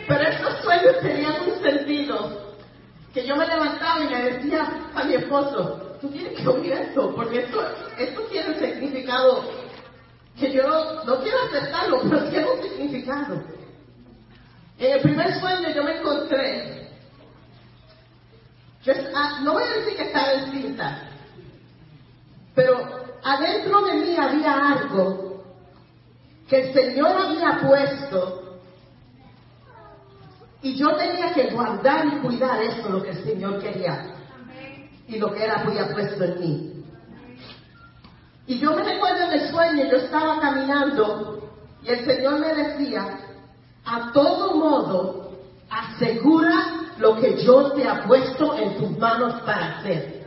Pero 0.07 0.23
estos 0.23 0.61
sueños 0.61 0.99
tenían 1.01 1.35
un 1.47 1.63
sentido. 1.63 2.41
Que 3.13 3.27
yo 3.27 3.35
me 3.35 3.45
levantaba 3.45 3.99
y 4.05 4.09
le 4.09 4.31
decía 4.31 4.67
a 4.95 5.03
mi 5.03 5.15
esposo, 5.15 5.90
tú 6.01 6.09
tienes 6.09 6.39
que 6.39 6.47
oír 6.47 6.73
esto, 6.73 7.13
porque 7.15 7.41
esto, 7.41 7.61
esto 7.97 8.21
tiene 8.23 8.49
un 8.49 8.59
significado 8.59 9.43
que 10.37 10.51
yo 10.51 10.63
no, 11.05 11.19
quiero 11.21 11.37
aceptarlo, 11.43 12.01
pero 12.09 12.29
tiene 12.29 12.49
un 12.49 12.63
significado. 12.63 13.43
En 14.79 14.93
el 14.93 15.01
primer 15.01 15.39
sueño 15.39 15.69
yo 15.69 15.83
me 15.83 15.99
encontré, 15.99 16.89
ah, 19.15 19.39
no 19.43 19.53
voy 19.53 19.63
a 19.63 19.77
decir 19.77 19.95
que 19.95 20.03
estaba 20.03 20.33
en 20.33 20.51
cinta, 20.51 21.09
pero 22.55 22.79
adentro 23.23 23.81
de 23.83 23.93
mí 23.93 24.17
había 24.17 24.71
algo 24.71 25.43
que 26.49 26.61
el 26.61 26.73
Señor 26.73 27.11
había 27.15 27.59
puesto 27.61 28.59
y 30.63 30.75
yo 30.75 30.95
tenía 30.95 31.31
que 31.33 31.51
guardar 31.51 32.05
y 32.07 32.19
cuidar 32.19 32.61
eso, 32.61 32.89
lo 32.89 33.03
que 33.03 33.11
el 33.11 33.23
Señor 33.23 33.61
quería. 33.61 34.20
Y 35.11 35.19
lo 35.19 35.33
que 35.33 35.43
Él 35.43 35.51
había 35.51 35.91
puesto 35.93 36.23
en 36.23 36.39
mí. 36.39 36.83
Y 38.47 38.59
yo 38.59 38.73
me 38.75 38.83
recuerdo 38.83 39.25
en 39.25 39.31
el 39.39 39.49
sueño, 39.51 39.83
yo 39.91 39.97
estaba 39.97 40.39
caminando 40.39 41.49
y 41.83 41.89
el 41.89 42.05
Señor 42.05 42.39
me 42.39 42.53
decía, 42.53 43.19
a 43.85 44.11
todo 44.13 44.55
modo, 44.55 45.31
asegura 45.69 46.55
lo 46.97 47.15
que 47.19 47.43
yo 47.43 47.71
te 47.73 47.87
ha 47.87 48.03
puesto 48.07 48.55
en 48.55 48.77
tus 48.77 48.97
manos 48.97 49.41
para 49.41 49.79
hacer. 49.79 50.21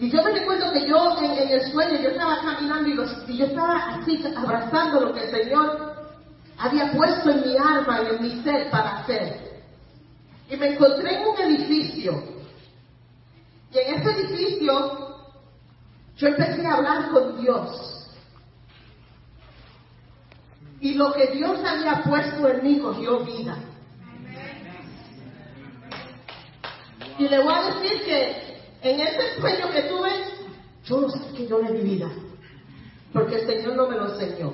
Y 0.00 0.10
yo 0.10 0.22
me 0.22 0.30
recuerdo 0.30 0.72
que 0.72 0.88
yo 0.88 1.18
en, 1.18 1.24
en 1.32 1.48
el 1.50 1.72
sueño, 1.72 1.98
yo 2.00 2.10
estaba 2.10 2.38
caminando 2.40 2.88
y, 2.88 2.94
los- 2.94 3.28
y 3.28 3.36
yo 3.36 3.46
estaba 3.46 3.76
así 3.96 4.24
abrazando 4.36 5.00
lo 5.00 5.12
que 5.12 5.24
el 5.24 5.30
Señor 5.30 5.94
había 6.56 6.92
puesto 6.92 7.30
en 7.30 7.40
mi 7.48 7.56
alma 7.56 8.00
y 8.02 8.14
en 8.14 8.22
mi 8.22 8.42
ser 8.42 8.70
para 8.70 8.98
hacer. 8.98 9.40
Y 10.48 10.56
me 10.56 10.68
encontré 10.74 11.20
en 11.20 11.26
un 11.28 11.38
edificio. 11.38 12.37
Ese 14.18 14.34
edificio 14.34 15.16
yo 16.16 16.28
empecé 16.28 16.66
a 16.66 16.74
hablar 16.74 17.10
con 17.10 17.40
Dios. 17.40 18.10
Y 20.80 20.94
lo 20.94 21.12
que 21.12 21.28
Dios 21.28 21.58
había 21.64 22.02
puesto 22.02 22.48
en 22.48 22.64
mí 22.64 22.78
cogió 22.80 23.24
vida. 23.24 23.56
Y 27.18 27.28
le 27.28 27.38
voy 27.42 27.52
a 27.52 27.74
decir 27.74 28.04
que 28.04 28.60
en 28.82 29.00
ese 29.00 29.40
sueño 29.40 29.70
que 29.70 29.82
tuve, 29.82 30.10
yo 30.84 31.00
no 31.00 31.10
sé 31.10 31.20
que 31.36 31.46
yo 31.46 31.60
le 31.60 31.72
di 31.72 31.96
vida. 31.96 32.08
Porque 33.12 33.36
el 33.36 33.46
Señor 33.46 33.76
no 33.76 33.88
me 33.88 33.96
lo 33.96 34.12
enseñó. 34.12 34.52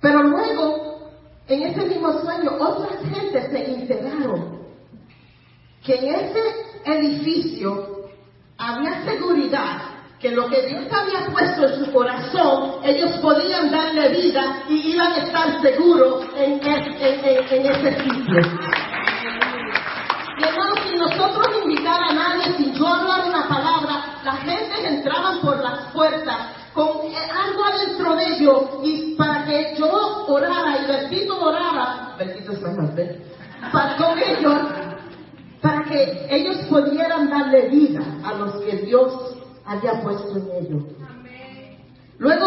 Pero 0.00 0.22
luego, 0.22 1.10
en 1.46 1.62
ese 1.62 1.84
mismo 1.86 2.12
sueño, 2.20 2.56
otras 2.58 3.00
gentes 3.02 3.50
se 3.50 3.74
enteraron 3.74 4.59
que 5.84 5.94
en 5.94 6.14
ese 6.14 6.40
edificio 6.84 8.00
había 8.58 9.02
seguridad, 9.04 9.80
que 10.20 10.30
lo 10.32 10.46
que 10.48 10.66
Dios 10.66 10.84
había 10.92 11.26
puesto 11.32 11.66
en 11.66 11.84
su 11.84 11.92
corazón, 11.92 12.80
ellos 12.84 13.12
podían 13.22 13.70
darle 13.70 14.08
vida 14.10 14.64
y 14.68 14.92
iban 14.92 15.12
a 15.12 15.16
estar 15.18 15.62
seguros 15.62 16.26
en, 16.36 16.60
es- 16.60 17.00
en- 17.00 17.24
en- 17.24 17.48
en 17.66 17.66
ese 17.72 18.02
sitio. 18.02 18.40
Y 20.38 20.44
hermano, 20.44 20.74
sin 20.86 20.98
nosotros 20.98 21.48
invitar 21.64 22.00
a 22.02 22.12
nadie, 22.12 22.52
sin 22.56 22.72
yo 22.74 22.86
hablar 22.86 23.26
una 23.28 23.48
palabra, 23.48 24.04
las 24.24 24.38
gentes 24.40 24.84
entraban 24.84 25.40
por 25.40 25.58
las 25.62 25.90
puertas 25.92 26.36
con 26.74 26.88
eh, 27.06 27.16
algo 27.46 27.64
adentro 27.64 28.14
de 28.16 28.26
ellos 28.36 28.62
y 28.84 29.14
para 29.16 29.44
que 29.44 29.74
yo 29.78 30.24
orara 30.28 30.78
y 30.82 30.86
Bertito 30.86 31.38
orara, 31.40 32.14
Bertito 32.18 32.52
es 32.52 32.94
¿ves? 32.94 33.16
Para 33.72 33.96
con 33.96 34.18
ellos, 34.18 34.62
para 35.60 35.84
que 35.84 36.26
ellos 36.30 36.66
pudieran 36.68 37.28
darle 37.28 37.68
vida 37.68 38.00
a 38.24 38.34
los 38.34 38.62
que 38.62 38.76
Dios 38.78 39.36
había 39.64 40.00
puesto 40.02 40.36
en 40.36 40.50
ellos. 40.52 40.82
Luego 42.18 42.46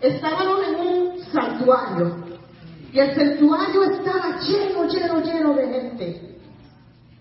estaban 0.00 0.48
en 0.64 0.80
un 0.80 1.20
santuario 1.32 2.16
y 2.92 2.98
el 2.98 3.14
santuario 3.14 3.84
estaba 3.84 4.38
lleno, 4.40 4.84
lleno, 4.84 5.20
lleno 5.20 5.54
de 5.54 5.68
gente. 5.68 6.38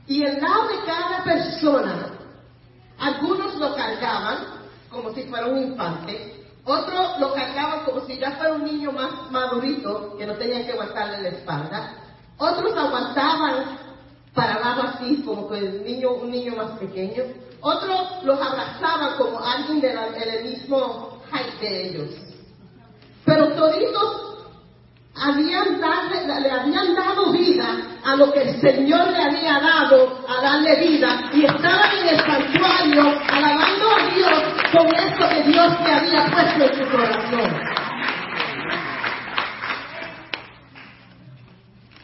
Y 0.08 0.26
al 0.26 0.42
lado 0.42 0.68
de 0.70 0.86
cada 0.86 1.24
persona, 1.24 2.14
algunos 2.98 3.56
lo 3.56 3.76
cargaban 3.76 4.58
como 4.90 5.14
si 5.14 5.24
fuera 5.24 5.48
un 5.48 5.58
infante, 5.62 6.46
otros 6.64 7.20
lo 7.20 7.34
cargaban 7.34 7.84
como 7.84 8.02
si 8.06 8.18
ya 8.18 8.32
fuera 8.32 8.54
un 8.54 8.64
niño 8.64 8.92
más 8.94 9.30
madurito, 9.32 10.16
que 10.18 10.26
no 10.26 10.36
tenían 10.36 10.66
que 10.66 10.72
aguantarle 10.72 11.22
la 11.22 11.30
espalda, 11.30 11.94
otros 12.38 12.76
aguantaban 12.78 13.87
parados 14.38 14.86
así 14.94 15.24
como 15.26 15.50
que 15.50 15.58
el 15.58 15.84
niño, 15.84 16.12
un 16.12 16.30
niño 16.30 16.56
más 16.56 16.78
pequeño, 16.78 17.24
otros 17.60 18.24
los 18.24 18.40
abrazaban 18.40 19.18
como 19.18 19.40
alguien 19.44 19.82
de 19.82 19.90
del 19.90 20.44
mismo 20.44 21.20
height 21.32 21.60
de 21.60 21.88
ellos. 21.90 22.10
Pero 23.26 23.48
toditos 23.56 24.46
habían 25.16 25.82
darle- 25.82 26.40
le 26.40 26.52
habían 26.52 26.94
dado 26.96 27.32
vida 27.32 27.68
a 28.06 28.16
lo 28.16 28.32
que 28.32 28.44
el 28.44 28.62
Señor 28.62 29.08
le 29.10 29.24
había 29.24 29.60
dado 29.60 30.20
a 30.30 30.42
darle 30.42 30.88
vida 30.88 31.32
y 31.34 31.44
estaban 31.44 31.92
en 32.00 32.08
el 32.10 32.20
santuario 32.20 33.20
alabando 33.32 33.86
a 33.90 34.14
Dios 34.14 34.44
con 34.72 34.88
eso 34.96 35.30
que 35.30 35.44
Dios 35.50 35.74
le 35.84 35.92
había 35.94 36.26
puesto 36.32 36.64
en 36.64 36.76
su 36.86 36.92
corazón. 36.92 37.60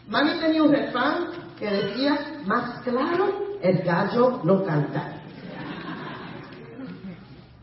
Mami 0.08 0.32
tenía 0.40 0.62
un 0.64 0.72
refrán 0.72 1.43
que 1.64 1.70
decía, 1.70 2.42
más 2.44 2.82
claro, 2.82 3.56
el 3.62 3.78
gallo 3.84 4.42
no 4.44 4.62
canta. 4.64 5.14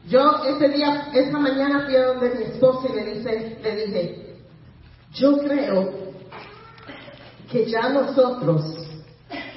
Yo 0.07 0.43
ese 0.43 0.69
día, 0.69 1.09
esa 1.13 1.37
mañana 1.37 1.85
fui 1.85 1.95
a 1.95 2.07
donde 2.07 2.31
mi 2.31 2.43
esposa 2.45 2.87
y 2.91 2.95
le, 2.95 3.13
dice, 3.13 3.59
le 3.61 3.75
dije, 3.75 4.37
yo 5.13 5.37
creo 5.37 5.93
que 7.51 7.69
ya 7.69 7.89
nosotros 7.89 8.75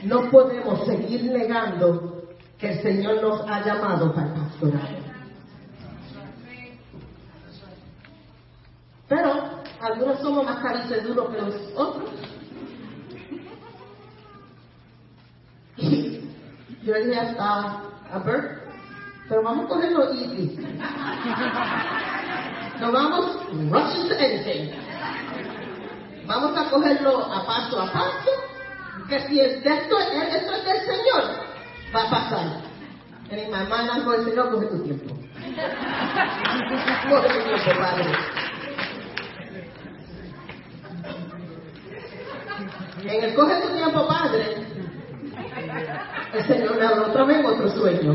no 0.03 0.31
podemos 0.31 0.85
seguir 0.85 1.25
negando 1.25 2.25
que 2.59 2.73
el 2.73 2.83
Señor 2.83 3.23
nos 3.23 3.49
ha 3.49 3.65
llamado 3.65 4.15
para 4.15 4.27
el 4.27 4.43
pastorado. 4.43 4.99
Pero 9.09 9.63
algunos 9.81 10.21
somos 10.21 10.45
más 10.45 10.59
cariceduros 10.59 11.31
que 11.31 11.41
los 11.41 11.55
otros. 11.75 12.11
Y 12.15 12.35
yo 15.77 16.93
le 16.95 17.07
dije 17.07 17.21
a, 17.39 17.83
a 18.13 18.19
Bert, 18.19 18.63
Pero 19.29 19.43
vamos 19.43 19.65
a 19.65 19.69
cogerlo 19.69 20.13
easy. 20.13 20.59
No 22.81 22.91
vamos 22.91 23.37
rush 23.71 23.97
into 23.97 24.15
anything. 24.19 24.73
Vamos 26.27 26.57
a 26.59 26.71
cogerlo 26.71 27.33
a 27.33 27.47
paso 27.47 27.81
a 27.81 27.93
paso. 27.93 28.31
Que 29.09 29.21
si 29.29 29.41
el 29.41 29.63
texto, 29.63 29.99
esto 29.99 30.55
es 30.55 30.65
del 30.65 30.81
Señor, 30.81 31.23
va 31.95 32.03
a 32.03 32.11
pasar. 32.11 32.47
En 33.31 33.45
mi 33.45 33.51
mamá 33.51 33.93
algo 33.93 34.13
del 34.13 34.25
Señor, 34.25 34.51
coge 34.51 34.67
tu 34.67 34.83
tiempo. 34.83 35.15
Coge 37.09 37.29
tu 37.29 37.45
tiempo, 37.45 37.81
Padre. 37.81 38.07
En 43.05 43.25
el 43.25 43.35
coge 43.35 43.61
tu 43.61 43.69
tiempo, 43.75 44.09
Padre, 44.09 44.67
el 46.35 46.45
Señor 46.47 46.77
me 46.77 46.87
habló 46.87 47.07
otra 47.07 47.25
vez 47.25 47.45
otro 47.45 47.69
sueño. 47.71 48.15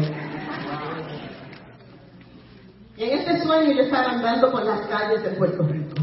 Y 2.97 3.03
en 3.03 3.19
este 3.19 3.41
sueño 3.43 3.71
yo 3.71 3.83
estaba 3.83 4.11
andando 4.11 4.51
por 4.51 4.63
las 4.63 4.81
calles 4.87 5.23
de 5.23 5.29
Puerto 5.31 5.63
Rico. 5.63 5.95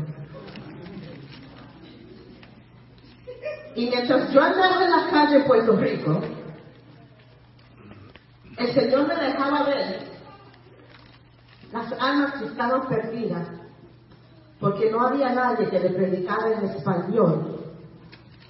Y 3.75 3.91
mientras 3.91 4.33
yo 4.33 4.41
andaba 4.41 4.83
en 4.83 4.91
las 4.91 5.05
calles 5.11 5.43
de 5.43 5.45
Puerto 5.47 5.77
Rico, 5.77 6.21
el 8.57 8.73
Señor 8.73 9.07
me 9.07 9.15
dejaba 9.15 9.65
ver 9.65 10.07
las 11.73 11.93
almas 12.01 12.33
que 12.39 12.47
estaban 12.47 12.89
perdidas, 12.89 13.47
porque 14.59 14.91
no 14.91 15.07
había 15.07 15.35
nadie 15.35 15.69
que 15.69 15.79
le 15.79 15.91
predicara 15.91 16.53
en 16.53 16.65
español, 16.65 17.56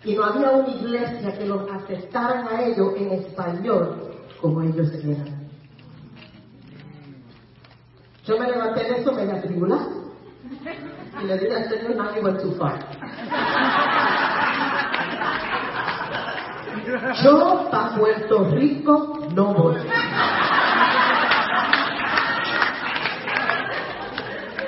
y 0.06 0.14
no 0.14 0.24
había 0.24 0.50
una 0.50 0.68
iglesia 0.68 1.36
que 1.36 1.44
los 1.46 1.68
aceptara 1.68 2.46
a 2.48 2.62
ellos 2.62 2.92
en 2.96 3.10
español 3.10 4.14
como 4.40 4.62
ellos 4.62 4.88
eran. 5.02 5.48
Yo 8.24 8.38
me 8.38 8.46
levanté 8.46 8.84
de 8.84 9.00
eso 9.00 9.12
media 9.12 9.34
atribulada 9.34 9.88
y 11.20 11.24
le 11.24 11.38
dije 11.38 11.56
al 11.56 11.68
Señor, 11.68 12.14
you 12.14 12.22
went 12.22 12.40
too 12.40 12.52
far. 12.52 12.78
Yo 17.24 17.68
para 17.68 17.96
Puerto 17.96 18.44
Rico 18.50 19.18
no 19.34 19.54
voy. 19.54 19.76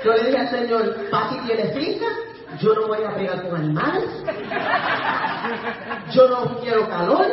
Yo 0.04 0.12
le 0.14 0.24
dije 0.24 0.38
al 0.38 0.50
Señor, 0.50 1.10
Pati 1.10 1.38
tiene 1.46 1.64
finca, 1.74 2.06
yo 2.56 2.74
no 2.74 2.88
voy 2.88 3.04
a 3.04 3.14
pegar 3.14 3.42
con 3.42 3.56
animales, 3.60 4.10
yo 6.12 6.28
no 6.28 6.58
quiero 6.60 6.88
calor, 6.88 7.26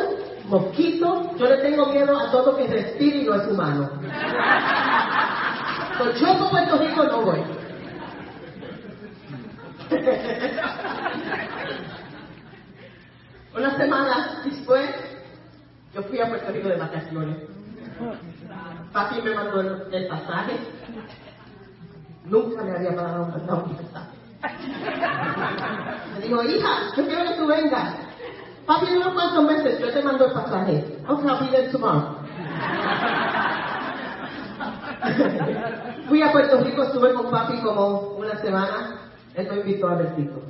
mosquito, 0.46 1.32
yo 1.38 1.46
le 1.48 1.58
tengo 1.58 1.88
miedo 1.88 2.20
a 2.20 2.32
todo 2.32 2.58
que 2.58 2.68
respire 2.68 3.18
y 3.20 3.24
no 3.26 3.36
es 3.36 3.48
humano. 3.48 3.90
Pues 5.98 6.20
yo 6.20 6.38
por 6.38 6.50
Puerto 6.50 6.78
Rico 6.78 7.04
no 7.06 7.22
voy. 7.22 7.40
Una 13.56 13.78
semana 13.78 14.42
después, 14.44 14.90
yo 15.94 16.04
fui 16.04 16.20
a 16.20 16.28
Puerto 16.28 16.52
Rico 16.52 16.68
de 16.68 16.76
vacaciones. 16.76 17.38
Papi 18.92 19.22
me 19.22 19.34
mandó 19.34 19.62
el, 19.92 20.08
pasaje. 20.08 20.58
Nunca 22.26 22.64
me 22.64 22.72
había 22.72 22.92
mandado 22.92 23.64
un 23.66 23.76
pasaje. 23.78 24.15
Me 26.14 26.22
dijo, 26.22 26.44
hija, 26.44 26.70
yo 26.96 27.06
quiero 27.06 27.24
que 27.26 27.34
tú 27.38 27.48
vengas. 27.48 27.96
Papi, 28.66 28.88
en 28.88 28.98
unos 28.98 29.14
cuantos 29.14 29.44
meses 29.44 29.80
yo 29.80 29.92
te 29.92 30.02
mando 30.02 30.26
el 30.26 30.34
pasaje. 30.34 30.84
I'll 31.08 31.40
be 31.40 31.48
there 31.52 31.70
tomorrow. 31.72 32.16
Fui 36.08 36.22
a 36.22 36.32
Puerto 36.32 36.62
Rico, 36.62 36.84
estuve 36.84 37.14
con 37.14 37.30
papi 37.30 37.60
como 37.62 38.16
una 38.18 38.36
semana. 38.38 39.02
Él 39.36 39.48
me 39.50 39.58
invitó 39.58 39.88
a 39.90 39.96
Bertito. 39.96 40.42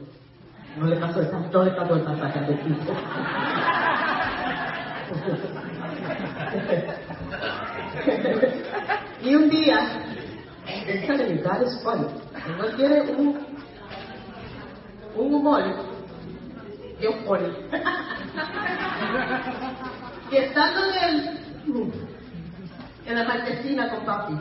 No 0.77 0.87
le 0.87 0.97
pasó 0.97 1.21
el, 1.21 1.29
no 1.51 1.63
le 1.63 1.71
pasó 1.71 1.95
el 1.95 2.01
pasaje 2.01 2.39
a 2.39 2.41
Bertito. 2.41 2.93
y 9.23 9.35
un 9.35 9.49
día, 9.49 9.79
el 10.87 11.07
telling 11.07 11.37
you, 11.37 11.43
es 11.65 11.81
funny. 11.83 12.07
Él 12.63 12.75
tiene 12.75 13.01
un, 13.01 13.39
un 15.15 15.33
humor 15.33 15.63
bien 16.99 17.25
funny. 17.25 17.47
y 20.31 20.35
estando 20.35 20.81
en 20.85 21.03
el 21.03 21.45
en 23.05 23.15
la 23.15 23.23
marquesina 23.23 23.89
con 23.89 24.05
papi, 24.05 24.33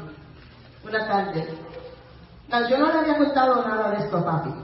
una 0.84 1.06
tarde. 1.06 1.58
No, 2.48 2.68
yo 2.68 2.78
no 2.78 2.86
le 2.92 2.98
había 2.98 3.18
contado 3.18 3.66
nada 3.66 3.90
de 3.90 4.04
esto 4.04 4.16
a 4.18 4.24
papi. 4.24 4.54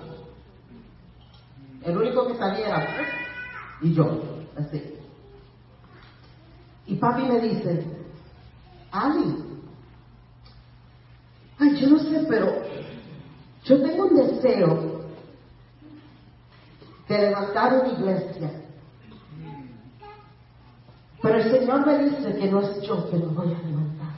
El 1.82 1.96
único 1.96 2.28
que 2.28 2.36
sabía 2.36 2.68
era 2.68 2.86
y 3.82 3.92
yo, 3.94 4.22
así. 4.58 4.94
Y 6.86 6.96
papi 6.96 7.22
me 7.22 7.40
dice, 7.40 7.86
Ali, 8.90 9.36
ay, 11.58 11.80
yo 11.80 11.88
no 11.88 11.98
sé, 11.98 12.26
pero 12.28 12.62
yo 13.64 13.82
tengo 13.82 14.06
un 14.06 14.16
deseo 14.16 14.89
de 17.14 17.28
levantar 17.28 17.74
una 17.74 17.88
iglesia 17.88 18.50
pero 21.22 21.36
el 21.36 21.50
Señor 21.50 21.86
me 21.86 21.98
dice 21.98 22.34
que 22.34 22.50
no 22.50 22.60
es 22.60 22.80
yo 22.82 23.10
que 23.10 23.18
lo 23.18 23.26
voy 23.26 23.52
a 23.52 23.58
levantar. 23.58 24.08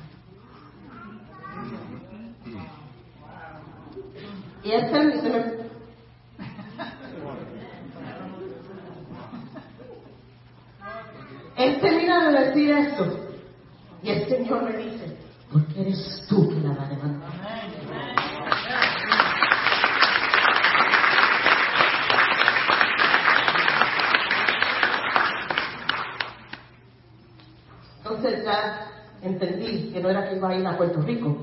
Y 4.63 4.71
este 4.71 5.05
me 5.05 5.13
dice, 5.13 5.59
Él 11.57 11.81
termina 11.81 12.31
de 12.31 12.45
decir 12.45 12.71
esto. 12.71 13.29
Y 14.05 14.11
el 14.11 14.29
Señor 14.29 14.63
me 14.63 14.77
dice, 14.77 15.17
porque 15.53 15.81
eres 15.81 16.25
tú 16.29 16.49
que 16.49 16.61
la 16.61 16.73
va 16.73 16.87
a 16.87 16.89
levantar. 16.89 17.33
Entonces 28.05 28.45
ya 28.45 28.89
entendí 29.33 29.91
que 29.93 30.01
no 30.01 30.11
era 30.11 30.29
que 30.29 30.37
iba 30.37 30.49
a 30.49 30.57
ir 30.57 30.67
a 30.67 30.77
Puerto 30.77 31.01
Rico 31.03 31.37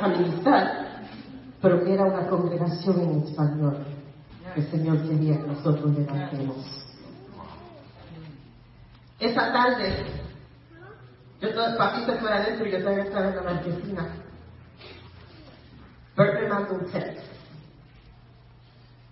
a 0.00 0.08
ministrar, 0.08 1.02
pero 1.60 1.84
que 1.84 1.94
era 1.94 2.04
una 2.04 2.28
congregación 2.28 3.00
en 3.00 3.22
español 3.22 3.78
que 4.54 4.60
el 4.60 4.70
Señor 4.70 5.02
quería 5.02 5.40
que 5.40 5.46
nosotros 5.46 5.94
levantemos. 5.96 6.56
Esa 9.18 9.52
tarde, 9.52 10.04
yo 11.40 11.54
todo, 11.54 11.76
papi 11.78 12.04
se 12.04 12.16
fue 12.16 12.32
adentro 12.32 12.66
y 12.66 12.72
yo 12.72 12.78
todavía 12.80 13.04
estaba 13.04 13.28
en 13.28 13.36
la 13.36 13.42
marquesina. 13.42 14.08
Bert 16.16 16.40
me 16.40 16.48
mandó. 16.48 16.80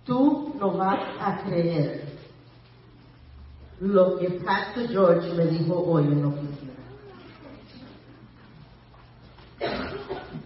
Tú 0.05 0.55
no 0.59 0.77
vas 0.77 0.99
a 1.19 1.43
creer 1.43 2.03
lo 3.79 4.17
que 4.17 4.29
Pastor 4.45 4.87
George 4.87 5.33
me 5.33 5.45
dijo 5.45 5.75
hoy 5.75 6.03
en 6.03 6.21
la 6.21 6.27
oficina. 6.27 6.73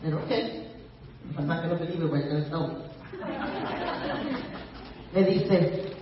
Pero 0.01 0.25
qué, 0.27 0.67
pasa 1.35 1.61
que 1.61 1.67
no 1.67 1.77
believe 1.77 2.05
what 2.05 2.23
you're 2.25 2.49
going 2.49 2.87
Le 5.13 5.23
dice, 5.23 5.95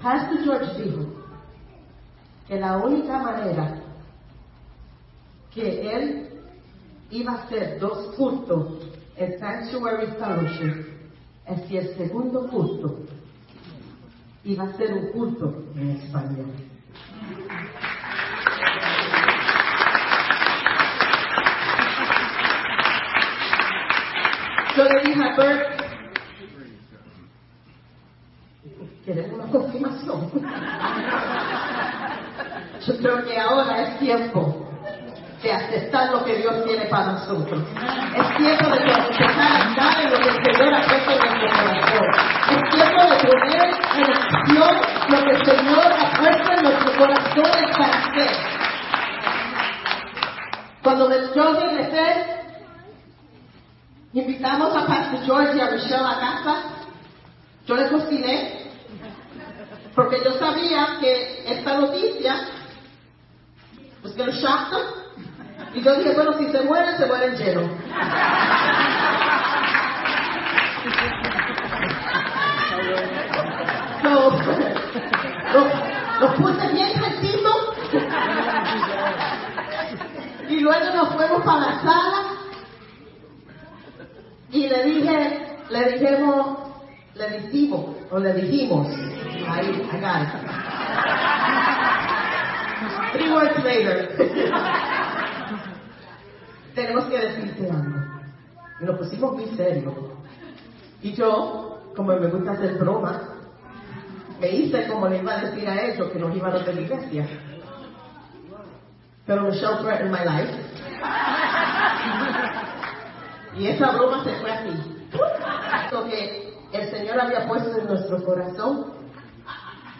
Pastor 0.00 0.44
George 0.44 0.82
dijo 0.82 1.06
que 2.46 2.60
la 2.60 2.76
única 2.76 3.18
manera 3.18 3.82
que 5.52 5.90
él 5.90 6.28
iba 7.10 7.32
a 7.32 7.42
hacer 7.44 7.80
dos 7.80 8.14
cultos 8.14 8.88
en 9.16 9.38
Sanctuary 9.38 10.06
Fellowship 10.18 10.86
es 11.46 11.68
si 11.68 11.76
el 11.78 11.96
segundo 11.96 12.46
culto 12.48 12.98
iba 14.44 14.64
a 14.64 14.76
ser 14.76 14.92
un 14.92 15.06
culto 15.12 15.64
en 15.74 15.90
español. 15.90 16.46
Yo 24.76 24.84
¿quieres 29.04 29.32
una 29.32 29.44
confirmación? 29.46 30.30
Yo 32.86 32.96
creo 32.98 33.24
que 33.24 33.38
ahora 33.38 33.82
es 33.82 33.98
tiempo 33.98 34.66
de 35.42 35.52
aceptar 35.52 36.10
lo 36.10 36.24
que 36.24 36.36
Dios 36.36 36.64
tiene 36.64 36.86
para 36.86 37.12
nosotros. 37.12 37.62
Es 38.16 38.36
tiempo 38.36 38.68
de 38.70 38.92
empezar 38.92 39.38
a 39.38 39.62
andar 39.66 40.00
en 40.00 40.10
lo 40.10 40.18
que 40.18 40.28
el 40.28 40.44
Señor 40.44 40.74
ha 40.74 40.82
puesto 40.86 41.12
en 41.12 41.18
nuestro 41.18 41.48
corazón. 41.52 42.06
Es 42.50 42.62
tiempo 42.70 43.00
de 43.02 43.16
poner 43.28 43.68
en 43.96 44.08
acción 44.12 44.74
lo 45.08 45.18
que 45.24 45.30
el 45.30 45.44
Señor 45.44 45.86
ha 45.92 46.06
en 46.54 46.62
nuestros 46.62 46.96
corazones 46.96 47.76
para 47.76 47.94
hacer. 48.06 48.30
Cuando 50.82 51.34
yo 51.34 51.60
regresé, 51.60 52.36
invitamos 54.20 54.74
a 54.74 54.86
Pastor 54.86 55.24
George 55.24 55.56
y 55.56 55.60
a 55.60 55.70
Michelle 55.70 56.06
a 56.06 56.18
casa. 56.18 56.62
Yo 57.66 57.76
le 57.76 57.88
cociné, 57.88 58.70
porque 59.94 60.22
yo 60.24 60.32
sabía 60.38 60.96
que 61.00 61.44
esta 61.46 61.78
noticia 61.78 62.48
was 64.02 64.16
going 64.16 64.30
to 64.30 64.36
shock. 64.36 64.72
Y 65.74 65.82
yo 65.82 65.96
dije, 65.96 66.14
bueno, 66.14 66.32
si 66.38 66.50
se 66.50 66.62
mueren, 66.62 66.96
se 66.96 67.06
mueren 67.06 67.36
llenos. 67.36 67.70
So, 74.02 74.30
los, 75.52 76.20
los 76.20 76.34
puse 76.36 76.72
bien 76.72 76.92
crecidos 76.92 77.56
y 80.48 80.60
luego 80.60 80.94
nos 80.94 81.14
fuimos 81.14 81.42
para 81.44 81.60
la 81.60 81.80
sala 81.80 82.35
y 84.50 84.68
le 84.68 84.84
dije, 84.84 85.56
le 85.70 85.92
dijimos, 85.92 86.58
le 87.14 87.40
dijimos, 87.40 87.96
o 88.10 88.18
le 88.18 88.32
dijimos, 88.34 88.88
ahí, 89.48 89.70
it. 89.70 89.86
Three 93.12 93.30
words 93.32 93.64
later. 93.64 94.16
Tenemos 96.74 97.04
que 97.06 97.18
decirte 97.18 97.70
algo. 97.70 97.98
Y 98.80 98.84
nos 98.84 98.98
pusimos 98.98 99.32
muy 99.32 99.46
serios. 99.56 99.94
Y 101.02 101.12
yo, 101.14 101.92
como 101.96 102.14
me 102.14 102.26
gusta 102.28 102.52
hacer 102.52 102.74
bromas, 102.74 103.22
me 104.40 104.50
hice 104.50 104.86
como 104.86 105.08
le 105.08 105.18
iba 105.18 105.32
a 105.32 105.44
decir 105.44 105.68
a 105.68 105.82
ellos 105.82 106.10
que 106.10 106.18
nos 106.18 106.36
iban 106.36 106.52
a 106.52 106.58
la 106.58 106.72
iglesia. 106.72 107.26
Pero 109.26 109.42
Michelle 109.42 109.78
threatened 109.82 110.12
my 110.12 110.24
life. 110.24 110.52
Y 113.58 113.68
esa 113.68 113.90
broma 113.92 114.22
se 114.22 114.34
fue 114.36 114.50
así. 114.50 115.08
Lo 115.92 116.04
que 116.04 116.54
el 116.72 116.90
Señor 116.90 117.20
había 117.20 117.46
puesto 117.48 117.78
en 117.78 117.86
nuestro 117.86 118.22
corazón, 118.22 118.92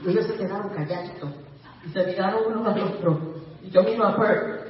y 0.05 0.11
ellos 0.11 0.27
se 0.27 0.35
quedaron 0.35 0.69
calladitos. 0.71 1.31
Y 1.85 1.89
se 1.91 2.05
miraron 2.05 2.59
uno 2.59 2.69
al 2.69 2.83
otro. 2.83 3.35
Y 3.63 3.71
yo 3.71 3.83
mismo 3.83 4.05
a 4.05 4.17
Bert. 4.17 4.67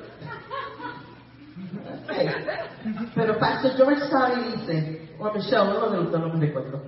Pero 3.14 3.38
Pastor 3.38 3.72
George 3.72 4.00
Sari 4.08 4.42
dice, 4.52 5.16
o 5.18 5.32
Michelle, 5.32 5.62
uno 5.62 5.90
de 5.90 5.96
los 5.96 6.12
no 6.12 6.28
me 6.34 6.46
recuerdo. 6.46 6.82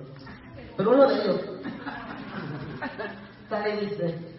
Pero 0.77 0.91
uno 0.91 1.07
de 1.07 1.21
ellos, 1.21 1.41
Sari 3.49 3.85
dice, 3.85 4.37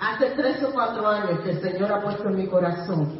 hace 0.00 0.30
tres 0.30 0.62
o 0.62 0.72
cuatro 0.72 1.06
años 1.06 1.40
que 1.40 1.50
el 1.50 1.60
Señor 1.60 1.92
ha 1.92 2.02
puesto 2.02 2.28
en 2.28 2.36
mi 2.36 2.46
corazón 2.46 3.19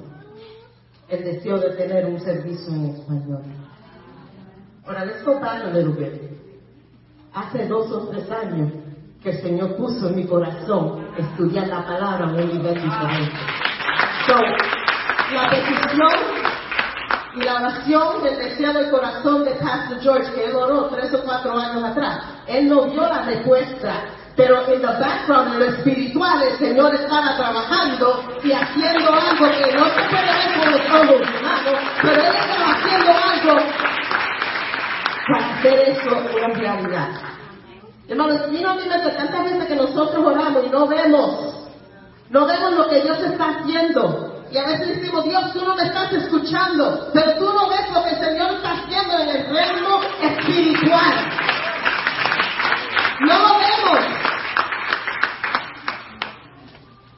el 1.10 1.24
deseo 1.24 1.58
de 1.58 1.70
tener 1.70 2.06
un 2.06 2.20
servicio 2.20 2.72
en 2.72 2.86
español. 2.86 3.42
Ahora, 4.86 5.04
go 5.24 5.40
back 5.40 5.64
a 5.64 5.70
little. 5.70 6.38
Hace 7.34 7.66
dos 7.66 7.90
o 7.92 8.08
tres 8.08 8.30
años 8.30 8.72
que 9.22 9.30
el 9.30 9.42
Señor 9.42 9.76
puso 9.76 10.08
en 10.08 10.16
mi 10.16 10.24
corazón 10.26 11.06
estudiar 11.16 11.68
la 11.68 11.84
palabra 11.84 12.26
a 12.26 12.32
un 12.32 12.36
nivel 12.36 12.74
diferente. 12.74 13.36
So, 14.26 14.36
la 15.34 15.50
decisión 15.50 16.50
y 17.36 17.40
la 17.42 17.54
oración 17.56 18.22
del 18.24 18.36
deseo 18.38 18.72
del 18.72 18.90
corazón 18.90 19.44
de 19.44 19.52
Pastor 19.52 20.00
George, 20.00 20.32
que 20.32 20.46
él 20.46 20.56
oró 20.56 20.86
tres 20.86 21.12
o 21.14 21.22
cuatro 21.22 21.56
años 21.56 21.84
atrás, 21.84 22.24
él 22.46 22.68
no 22.68 22.88
vio 22.88 23.02
la 23.02 23.22
respuesta, 23.22 24.04
pero 24.40 24.66
en 24.72 24.80
the 24.80 24.86
background, 24.86 25.52
en 25.52 25.58
lo 25.58 25.64
espiritual, 25.66 26.42
el 26.42 26.56
Señor 26.56 26.94
estaba 26.94 27.36
trabajando 27.36 28.24
y 28.42 28.52
haciendo 28.52 29.12
algo 29.12 29.50
que 29.50 29.76
no 29.76 29.84
se 29.84 30.02
puede 30.08 30.32
ver 30.32 30.58
con 30.58 30.72
los 30.72 30.80
ojos 30.80 31.28
humanos, 31.28 31.74
pero 32.00 32.22
él 32.22 32.34
estaba 32.34 32.72
haciendo 32.72 33.12
algo 33.12 33.70
para 35.28 35.58
hacer 35.58 35.88
eso 35.90 36.10
una 36.34 36.48
realidad. 36.54 37.08
Hermanos, 38.08 38.48
mira 38.50 38.74
mi 38.76 38.88
mente, 38.88 39.10
tantas 39.10 39.44
veces 39.44 39.66
que 39.66 39.76
nosotros 39.76 40.24
oramos 40.24 40.64
y 40.64 40.70
no 40.70 40.86
vemos, 40.86 41.54
no 42.30 42.46
vemos 42.46 42.72
lo 42.72 42.88
que 42.88 43.02
Dios 43.02 43.18
está 43.20 43.44
haciendo. 43.50 44.46
Y 44.50 44.56
a 44.56 44.64
veces 44.64 45.00
decimos, 45.00 45.22
Dios, 45.24 45.52
tú 45.52 45.62
no 45.66 45.76
me 45.76 45.82
estás 45.82 46.10
escuchando, 46.14 47.10
pero 47.12 47.34
tú 47.34 47.44
no 47.44 47.68
ves 47.68 47.92
lo 47.92 48.02
que 48.02 48.10
el 48.10 48.18
Señor 48.18 48.54
está 48.54 48.72
haciendo 48.72 49.18
en 49.18 49.28
el 49.28 49.54
reino 49.54 50.00
espiritual. 50.22 51.30
No 53.20 53.38
lo 53.38 53.58
vemos. 53.58 54.19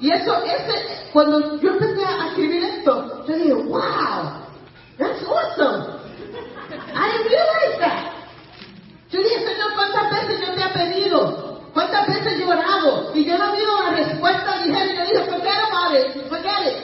Y 0.03 0.11
eso, 0.11 0.35
ese, 0.43 1.09
cuando 1.13 1.61
yo 1.61 1.71
empecé 1.71 2.05
a 2.05 2.27
escribir 2.27 2.65
esto, 2.65 3.25
yo 3.25 3.37
dije, 3.37 3.55
wow, 3.55 4.43
that's 4.99 5.23
awesome. 5.23 6.01
I 6.93 7.13
didn't 7.13 7.31
realize 7.31 7.79
that. 7.79 8.13
Yo 9.13 9.23
dije, 9.23 9.47
Señor, 9.47 9.75
¿cuántas 9.77 10.11
veces 10.11 10.41
yo 10.41 10.55
te 10.55 10.61
he 10.61 10.69
pedido? 10.71 11.61
¿Cuántas 11.73 12.09
veces 12.09 12.37
yo 12.37 12.47
he 12.47 12.59
orado? 12.59 13.13
Y 13.15 13.25
yo 13.25 13.39
no 13.39 13.45
habido 13.45 13.79
una 13.79 13.91
respuesta 13.91 14.57
ligera 14.57 14.87
y 14.87 14.97
yo 14.97 15.03
dije, 15.05 15.31
forget 15.31 15.61
about 15.71 15.95
it, 15.95 16.29
forget 16.29 16.67
it. 16.67 16.79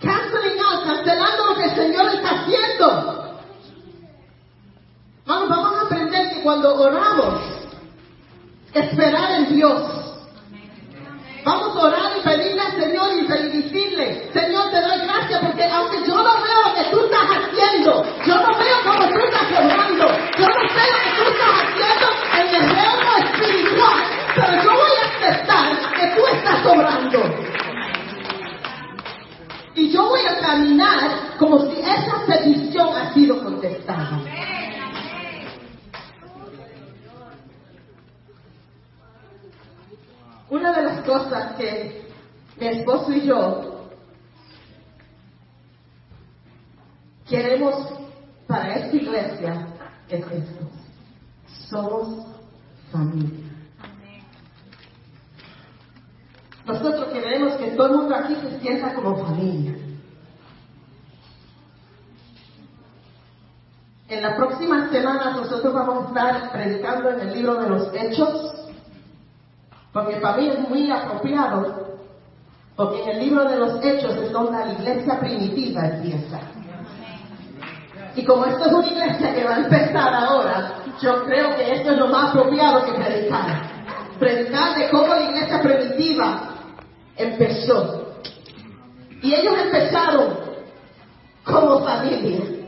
Canceling 0.00 0.60
out, 0.60 0.86
cancelando 0.86 1.44
lo 1.44 1.54
que 1.56 1.64
el 1.64 1.74
Señor 1.74 2.06
está 2.14 2.30
haciendo. 2.40 3.38
Vamos, 5.26 5.48
vamos 5.50 5.78
a 5.78 5.84
aprender 5.84 6.30
que 6.30 6.42
cuando 6.42 6.74
oramos, 6.74 7.42
esperar 8.72 9.32
en 9.32 9.54
Dios. 9.54 9.99
Caminar 30.50 31.36
como 31.38 31.58
si 31.66 31.80
esa 31.80 32.26
petición 32.26 32.88
ha 32.96 33.14
sido 33.14 33.42
contestada. 33.42 34.20
Una 40.48 40.72
de 40.72 40.82
las 40.82 41.00
cosas 41.02 41.52
que 41.56 42.10
mi 42.58 42.66
esposo 42.66 43.12
y 43.12 43.26
yo 43.26 43.88
queremos 47.28 47.74
para 48.48 48.74
esta 48.74 48.96
iglesia 48.96 49.66
es 50.08 50.20
esto. 50.20 50.68
Somos 51.68 52.26
familia. 52.90 53.46
Nosotros 56.66 57.12
queremos 57.12 57.54
que 57.54 57.70
todo 57.70 57.86
el 57.86 57.96
mundo 57.98 58.16
aquí 58.16 58.34
se 58.34 58.58
sienta 58.60 58.94
como 58.94 59.16
familia. 59.24 59.79
En 64.10 64.22
las 64.22 64.34
próximas 64.34 64.90
semanas 64.90 65.36
nosotros 65.36 65.72
vamos 65.72 66.04
a 66.04 66.08
estar 66.08 66.50
predicando 66.50 67.10
en 67.10 67.20
el 67.20 67.32
libro 67.32 67.54
de 67.54 67.68
los 67.68 67.94
Hechos, 67.94 68.54
porque 69.92 70.16
para 70.16 70.36
mí 70.36 70.48
es 70.48 70.68
muy 70.68 70.90
apropiado, 70.90 71.96
porque 72.74 73.04
en 73.04 73.08
el 73.10 73.20
libro 73.20 73.48
de 73.48 73.56
los 73.56 73.84
Hechos 73.84 74.16
es 74.16 74.32
donde 74.32 74.58
la 74.66 74.72
iglesia 74.72 75.20
primitiva 75.20 75.86
empieza. 75.86 76.40
Y 78.16 78.24
como 78.24 78.46
esto 78.46 78.66
es 78.66 78.72
una 78.72 78.88
iglesia 78.88 79.32
que 79.32 79.44
va 79.44 79.54
a 79.54 79.58
empezar 79.58 80.12
ahora, 80.12 80.74
yo 81.00 81.24
creo 81.26 81.54
que 81.54 81.72
esto 81.74 81.92
es 81.92 81.98
lo 81.98 82.08
más 82.08 82.30
apropiado 82.30 82.84
que 82.86 82.92
predicar. 82.94 83.62
Predicar 84.18 84.76
de 84.76 84.90
cómo 84.90 85.06
la 85.06 85.20
iglesia 85.20 85.62
primitiva 85.62 86.48
empezó. 87.16 88.16
Y 89.22 89.34
ellos 89.34 89.54
empezaron 89.56 90.34
como 91.44 91.84
familia. 91.84 92.59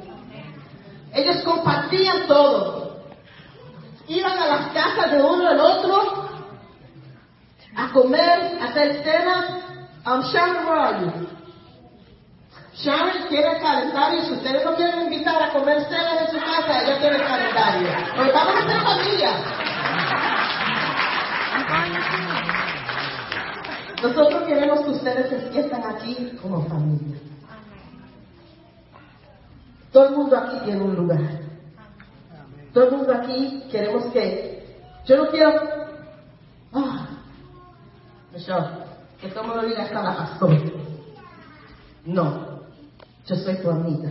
Ellos 1.15 1.43
compartían 1.43 2.27
todo. 2.27 3.03
Iban 4.09 4.39
a 4.39 4.47
las 4.47 4.73
casas 4.73 5.11
de 5.11 5.23
uno 5.23 5.49
al 5.49 5.61
otro 5.61 6.29
a 7.77 7.89
comer, 7.93 8.59
a 8.61 8.65
hacer 8.65 9.03
cena. 9.03 9.59
Um, 10.05 10.23
Sharon, 10.23 10.67
where 10.67 10.81
are 10.81 11.01
you? 11.01 11.29
Sharon 12.75 13.29
el 13.31 13.61
calendario. 13.61 14.23
Si 14.23 14.33
ustedes 14.33 14.65
no 14.65 14.75
quieren 14.75 15.03
invitar 15.03 15.43
a 15.43 15.53
comer 15.53 15.85
cenas 15.85 16.23
en 16.23 16.31
su 16.33 16.45
casa, 16.45 16.83
ella 16.83 16.99
el 17.17 17.27
calendario. 17.27 17.89
Pues 18.17 18.33
vamos 18.33 18.55
a 18.57 18.67
ser 18.67 18.81
familia. 18.81 19.63
Nosotros 24.03 24.43
queremos 24.49 24.81
que 24.81 24.91
ustedes 24.91 25.29
se 25.29 25.37
aquí 25.91 26.37
como 26.43 26.67
familia. 26.67 27.21
Todo 29.93 30.09
el 30.09 30.17
mundo 30.17 30.37
aquí 30.37 30.57
tiene 30.65 30.83
un 30.83 30.97
lugar. 30.97 31.21
Todo 32.73 32.85
el 32.85 32.97
mundo 32.97 33.15
aquí 33.15 33.65
queremos 33.71 34.07
que. 34.07 34.81
Yo 35.05 35.17
no 35.17 35.31
quiero. 35.31 35.53
Ah, 36.73 37.09
Michelle, 38.33 38.67
que 39.21 39.29
todo 39.29 39.43
el 39.43 39.49
mundo 39.49 39.63
diga 39.67 39.83
hasta 39.83 40.03
la 40.03 40.17
pastora. 40.17 40.59
No, 42.07 42.61
yo 43.27 43.37
soy 43.37 43.57
tu 43.59 43.71
amiga. 43.71 44.11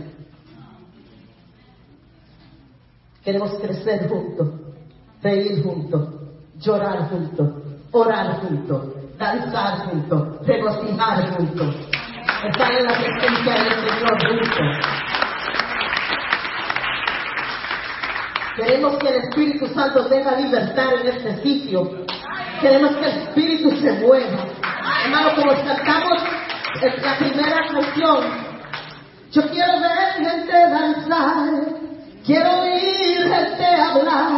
Queremos 3.24 3.54
crecer 3.60 4.08
juntos, 4.08 4.48
reír 5.20 5.62
juntos, 5.62 6.08
llorar 6.58 7.08
juntos, 7.08 7.48
orar 7.90 8.40
juntos, 8.40 8.86
danzar 9.18 9.88
juntos, 9.88 10.46
regocijar 10.46 11.36
juntos, 11.36 11.76
estar 12.48 12.72
en 12.72 12.84
la 12.84 12.98
presencia 12.98 13.54
del 13.54 13.74
Señor 13.74 14.18
juntos. 14.28 15.31
Queremos 18.56 18.98
que 18.98 19.08
el 19.08 19.14
Espíritu 19.16 19.66
Santo 19.68 20.06
tenga 20.06 20.36
libertad 20.36 20.92
en 21.00 21.08
este 21.08 21.42
sitio. 21.42 22.04
Queremos 22.60 22.96
que 22.96 23.06
el 23.06 23.22
Espíritu 23.22 23.70
se 23.80 23.92
mueva. 23.92 24.44
Hermano, 25.04 25.34
como 25.36 25.52
cantamos 25.64 26.22
en 26.82 27.02
la 27.02 27.18
primera 27.18 27.66
canción, 27.70 28.24
yo 29.30 29.42
quiero 29.50 29.80
ver 29.80 30.30
gente 30.30 30.52
danzar, 30.52 31.48
quiero 32.26 32.60
oír 32.60 33.22
gente 33.22 33.64
hablar, 33.64 34.30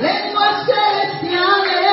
lenguas 0.00 0.64
celestiales, 0.64 1.83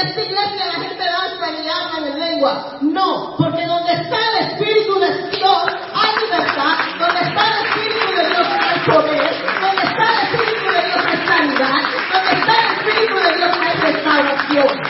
esta 0.00 0.22
iglesia 0.22 0.66
la 0.66 0.72
gente 0.74 1.04
danza 1.04 1.50
y 1.50 1.68
habla 1.68 2.08
en 2.08 2.18
lengua. 2.18 2.78
No, 2.80 3.34
porque 3.36 3.66
donde 3.66 3.92
está 3.92 4.16
el 4.16 4.46
Espíritu 4.46 4.98
de 5.00 5.30
Dios 5.30 5.62
hay 5.94 6.24
libertad. 6.24 6.78
Donde 6.98 7.20
está 7.20 7.44
el 7.48 7.66
Espíritu 7.66 8.16
de 8.16 8.28
Dios 8.28 8.48
hay 8.48 8.80
poder. 8.80 9.34
Donde 9.60 9.82
está 9.82 10.04
el 10.12 10.18
Espíritu 10.26 10.70
de 10.70 10.82
Dios 10.86 11.04
hay 11.06 11.26
sanidad. 11.26 11.80
Donde 12.12 12.32
está 12.32 12.52
el 12.54 12.78
Espíritu 12.78 13.14
de 13.14 13.36
Dios 13.36 13.58
hay 13.60 13.76
restauración. 13.92 14.80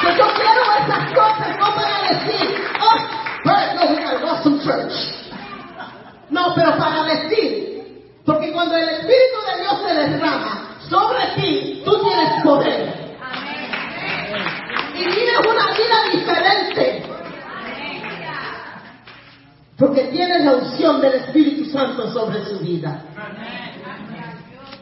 Que 0.00 0.16
yo 0.16 0.26
quiero 0.34 0.62
esas 0.80 1.12
cosas 1.12 1.58
no 1.58 1.74
para 1.74 2.02
decir, 2.08 2.64
oh, 2.80 2.96
but 3.44 3.74
no, 3.74 3.96
we 3.96 4.04
are 4.04 4.24
awesome 4.24 4.60
church. 4.60 4.92
No, 6.30 6.54
pero 6.54 6.76
para 6.78 7.04
decir, 7.04 8.22
porque 8.24 8.50
cuando 8.52 8.76
el 8.76 8.88
Espíritu 8.88 9.38
de 9.46 9.62
Dios 9.62 9.78
se 9.86 9.94
derrama 9.94 10.71
sobre 10.92 11.26
ti, 11.36 11.82
tú 11.84 11.92
tienes 12.02 12.42
poder. 12.42 13.16
Y 14.94 15.04
vives 15.04 15.38
una 15.38 15.66
vida 15.72 15.96
diferente. 16.12 17.02
Porque 19.78 20.04
tienes 20.04 20.44
la 20.44 20.52
unción 20.56 21.00
del 21.00 21.14
Espíritu 21.14 21.70
Santo 21.70 22.12
sobre 22.12 22.44
su 22.44 22.58
vida. 22.58 23.02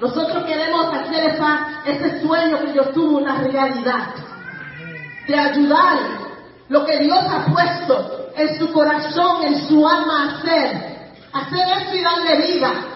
Nosotros 0.01 0.45
queremos 0.45 0.93
hacer 0.93 1.31
esa, 1.31 1.83
ese 1.87 2.21
sueño 2.23 2.59
que 2.59 2.73
Dios 2.73 2.93
tuvo 2.93 3.19
una 3.19 3.39
realidad. 3.39 4.09
De 5.29 5.39
ayudar 5.39 5.99
lo 6.69 6.85
que 6.85 6.99
Dios 6.99 7.19
ha 7.19 7.47
puesto 7.47 8.31
en 8.37 8.59
su 8.59 8.73
corazón, 8.73 9.45
en 9.45 9.69
su 9.69 9.87
alma 9.87 10.23
a 10.23 10.39
hacer. 10.39 10.91
Hacer 11.33 11.69
esto 11.79 11.97
y 11.97 12.03
darle 12.03 12.53
vida. 12.53 12.90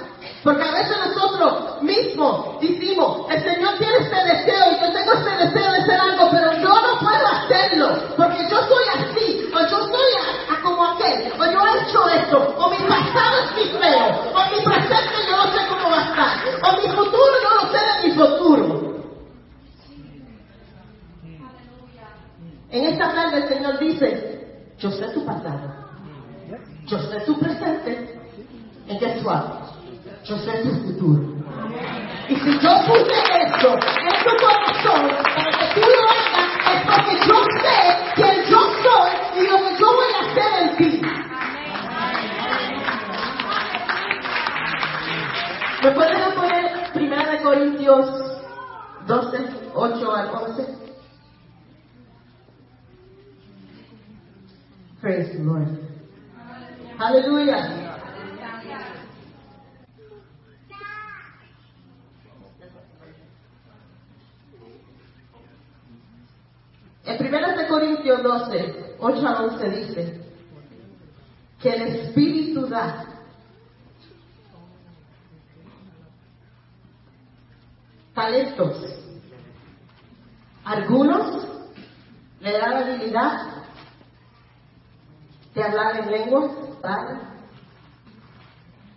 Porque 0.44 0.62
a 0.62 0.72
veces 0.72 0.94
nosotros 0.98 1.80
mismos 1.80 2.60
decimos, 2.60 3.26
el 3.30 3.42
Señor 3.42 3.78
tiene 3.78 3.96
este 3.96 4.24
deseo 4.24 4.72
y 4.72 4.80
yo 4.80 4.92
tengo 4.92 5.12
este 5.14 5.30
deseo 5.42 5.72
de 5.72 5.78
hacer 5.78 5.98
algo, 5.98 6.28
pero 6.30 6.52
yo 6.52 6.68
no 6.68 7.00
puedo 7.00 7.26
hacerlo, 7.26 8.14
porque 8.14 8.42
yo 8.50 8.58
soy 8.58 8.84
así, 8.94 9.50
o 9.54 9.58
yo 9.58 9.78
soy 9.88 10.62
como 10.62 10.84
aquel, 10.84 11.32
o 11.32 11.44
yo 11.50 11.60
he 11.66 11.82
hecho 11.82 12.08
esto, 12.10 12.54
o 12.58 12.70
mi 12.70 12.76
pasado 12.76 13.38
es 13.38 13.56
mi 13.56 13.78
feo, 13.78 14.06
o 14.34 14.54
mi 14.54 14.64
presente 14.64 15.14
yo 15.30 15.36
no 15.36 15.50
sé 15.50 15.66
cómo 15.66 15.90
va 15.90 15.98
a 15.98 16.04
estar, 16.10 16.32
o 16.62 16.76
mi 16.76 16.88
futuro 16.94 17.32
yo 17.42 17.62
no 17.62 17.72
sé 17.72 17.78
de 17.78 18.08
mi 18.08 18.14
futuro. 18.14 18.94
En 22.70 22.84
esta 22.84 23.14
tarde 23.14 23.36
el 23.38 23.48
Señor 23.48 23.78
dice, 23.78 24.66
yo 24.78 24.90
sé 24.90 25.08
tu 25.08 25.24
pasado, 25.24 25.72
yo 26.84 26.98
sé 26.98 27.20
tu 27.20 27.38
presente, 27.38 28.20
and 28.90 29.00
guess 29.00 29.24
what? 29.24 29.64
Yo 30.24 30.38
sé 30.38 30.62
tu 30.62 30.70
futuro. 30.86 31.22
Y 32.30 32.34
si 32.36 32.58
yo 32.58 32.70
puse 32.86 33.16
esto 33.42 33.74
en 33.74 34.14
tu 34.24 34.32
corazón 34.42 35.02
para 35.22 35.50
que 35.50 35.66
tú 35.74 35.80
lo 35.80 36.08
hagas, 36.08 36.50
es 36.72 36.80
porque 36.86 37.14
yo 37.28 37.38
sé 37.60 37.76
quién 38.14 38.36
yo 38.48 38.60
soy 38.82 39.12
y 39.36 39.46
lo 39.46 39.56
que 39.58 39.72
yo 39.78 39.86
voy 39.92 40.10
a 40.14 40.20
hacer 40.24 40.52
en 40.62 40.76
ti. 40.78 41.02
¿Me 45.82 45.90
pueden 45.90 46.34
poner 46.34 46.64
1 46.94 47.42
Corintios 47.42 48.06
12, 49.06 49.38
8 49.74 50.14
al 50.14 50.30
11? 50.30 50.78
Praise 55.02 55.32
the 55.32 55.44
Lord. 55.44 55.68
Aleluya. 56.98 57.93
En 67.04 67.26
1 67.26 67.68
Corintios 67.68 68.22
12, 68.22 68.96
8 68.98 69.28
a 69.28 69.42
11 69.42 69.70
dice 69.70 70.20
que 71.60 71.70
el 71.70 71.82
Espíritu 71.82 72.66
da 72.66 73.04
talentos. 78.14 78.76
Algunos 80.64 81.46
le 82.40 82.52
da 82.52 82.68
la 82.68 82.78
habilidad 82.78 83.64
de 85.54 85.62
hablar 85.62 86.00
en 86.00 86.10
lenguas, 86.10 86.52
¿vale? 86.82 87.20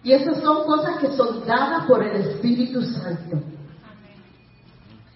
Y 0.03 0.13
esas 0.13 0.41
son 0.41 0.63
cosas 0.65 0.99
que 0.99 1.11
son 1.11 1.45
dadas 1.45 1.85
por 1.85 2.01
el 2.03 2.21
Espíritu 2.21 2.81
Santo. 2.81 3.41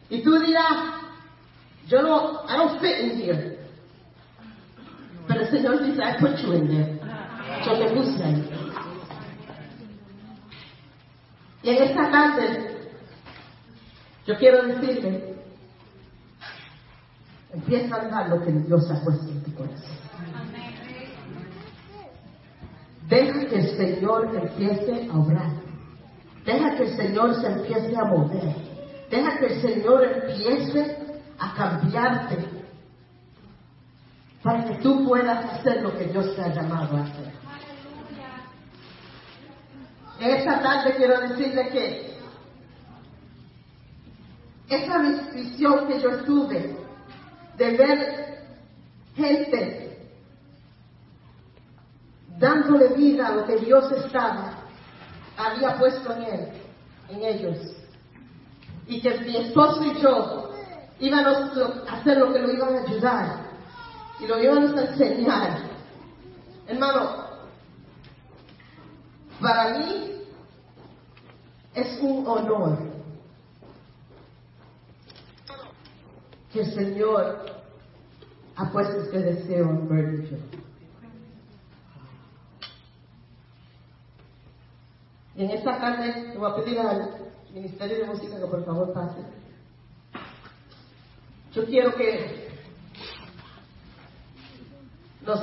Y 0.10 0.22
tú 0.22 0.38
dirás, 0.40 1.02
yo 1.92 2.02
no, 2.02 2.46
I 2.48 2.56
don't 2.56 2.80
fit 2.80 3.00
in 3.00 3.20
here. 3.20 3.58
Pero 5.28 5.42
el 5.42 5.50
Señor 5.50 5.84
dice, 5.84 6.02
I 6.02 6.18
put 6.20 6.38
you 6.38 6.54
in 6.54 6.68
there. 6.70 7.00
Yo 7.66 7.78
te 7.78 7.94
puse 7.94 8.24
ahí. 8.24 8.50
Y 11.64 11.70
en 11.70 11.84
esta 11.84 12.10
tarde, 12.10 12.78
yo 14.26 14.38
quiero 14.38 14.64
decirle, 14.68 15.36
empieza 17.54 17.96
a 17.96 18.08
dar 18.08 18.30
lo 18.30 18.42
que 18.42 18.52
Dios 18.52 18.90
ha 18.90 19.04
puesto 19.04 19.28
en 19.28 19.44
tu 19.44 19.54
corazón. 19.54 19.98
Deja 23.10 23.46
que 23.48 23.56
el 23.56 23.78
Señor 23.78 24.34
empiece 24.34 25.10
a 25.12 25.18
obrar. 25.18 25.52
Deja 26.46 26.76
que 26.78 26.84
el 26.84 26.96
Señor 26.96 27.36
se 27.36 27.48
empiece 27.48 27.96
a 27.98 28.06
mover. 28.06 28.56
Deja 29.10 29.38
que 29.38 29.46
el 29.48 29.62
Señor 29.62 30.04
empiece 30.06 31.01
a 31.42 31.54
cambiarte 31.56 32.38
para 34.44 34.64
que 34.64 34.76
tú 34.76 35.08
puedas 35.08 35.44
hacer 35.46 35.82
lo 35.82 35.98
que 35.98 36.06
Dios 36.06 36.36
te 36.36 36.42
ha 36.44 36.54
llamado 36.54 36.98
a 36.98 37.02
hacer. 37.02 37.34
Esta 40.20 40.62
tarde 40.62 40.96
quiero 40.98 41.20
decirle 41.22 41.70
que 41.70 42.12
esa 44.70 45.00
visión 45.34 45.88
que 45.88 46.00
yo 46.00 46.24
tuve 46.24 46.78
de 47.58 47.78
ver 47.78 48.46
gente 49.16 50.10
dándole 52.38 52.90
vida 52.90 53.28
a 53.28 53.32
lo 53.32 53.46
que 53.46 53.58
Dios 53.58 53.92
estaba, 53.92 54.54
había 55.38 55.78
puesto 55.78 56.14
en 56.14 56.24
él, 56.24 56.48
en 57.10 57.24
ellos. 57.24 57.58
Y 58.88 59.02
que 59.02 59.20
mi 59.22 59.38
esposo 59.38 59.84
y 59.84 60.02
yo 60.02 60.51
íbamos 61.02 61.58
a 61.88 61.96
hacer 61.96 62.18
lo 62.18 62.32
que 62.32 62.40
lo 62.40 62.52
iban 62.52 62.76
a 62.76 62.82
ayudar 62.82 63.42
y 64.20 64.28
lo 64.28 64.40
íbamos 64.42 64.78
a 64.78 64.86
enseñar. 64.86 65.58
Hermano, 66.68 67.26
para 69.42 69.78
mí 69.78 70.24
es 71.74 72.00
un 72.02 72.26
honor 72.28 72.78
que 76.54 76.62
el 76.62 76.74
Señor 76.74 77.46
ha 78.56 78.72
puesto 78.72 79.02
este 79.02 79.20
deseo 79.20 79.70
en. 79.70 80.38
Y 85.36 85.46
en 85.46 85.50
esta 85.50 85.80
tarde 85.80 86.28
le 86.34 86.38
voy 86.38 86.52
a 86.52 86.56
pedir 86.56 86.80
al 86.80 87.10
Ministerio 87.54 88.00
de 88.00 88.06
Música 88.06 88.40
que 88.40 88.46
por 88.46 88.64
favor 88.66 88.94
pase. 88.94 89.41
Yo 91.54 91.66
quiero 91.66 91.94
que 91.96 92.50
los 95.26 95.40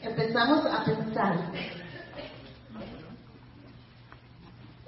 empezamos 0.00 0.64
a 0.64 0.84
pensar. 0.84 1.52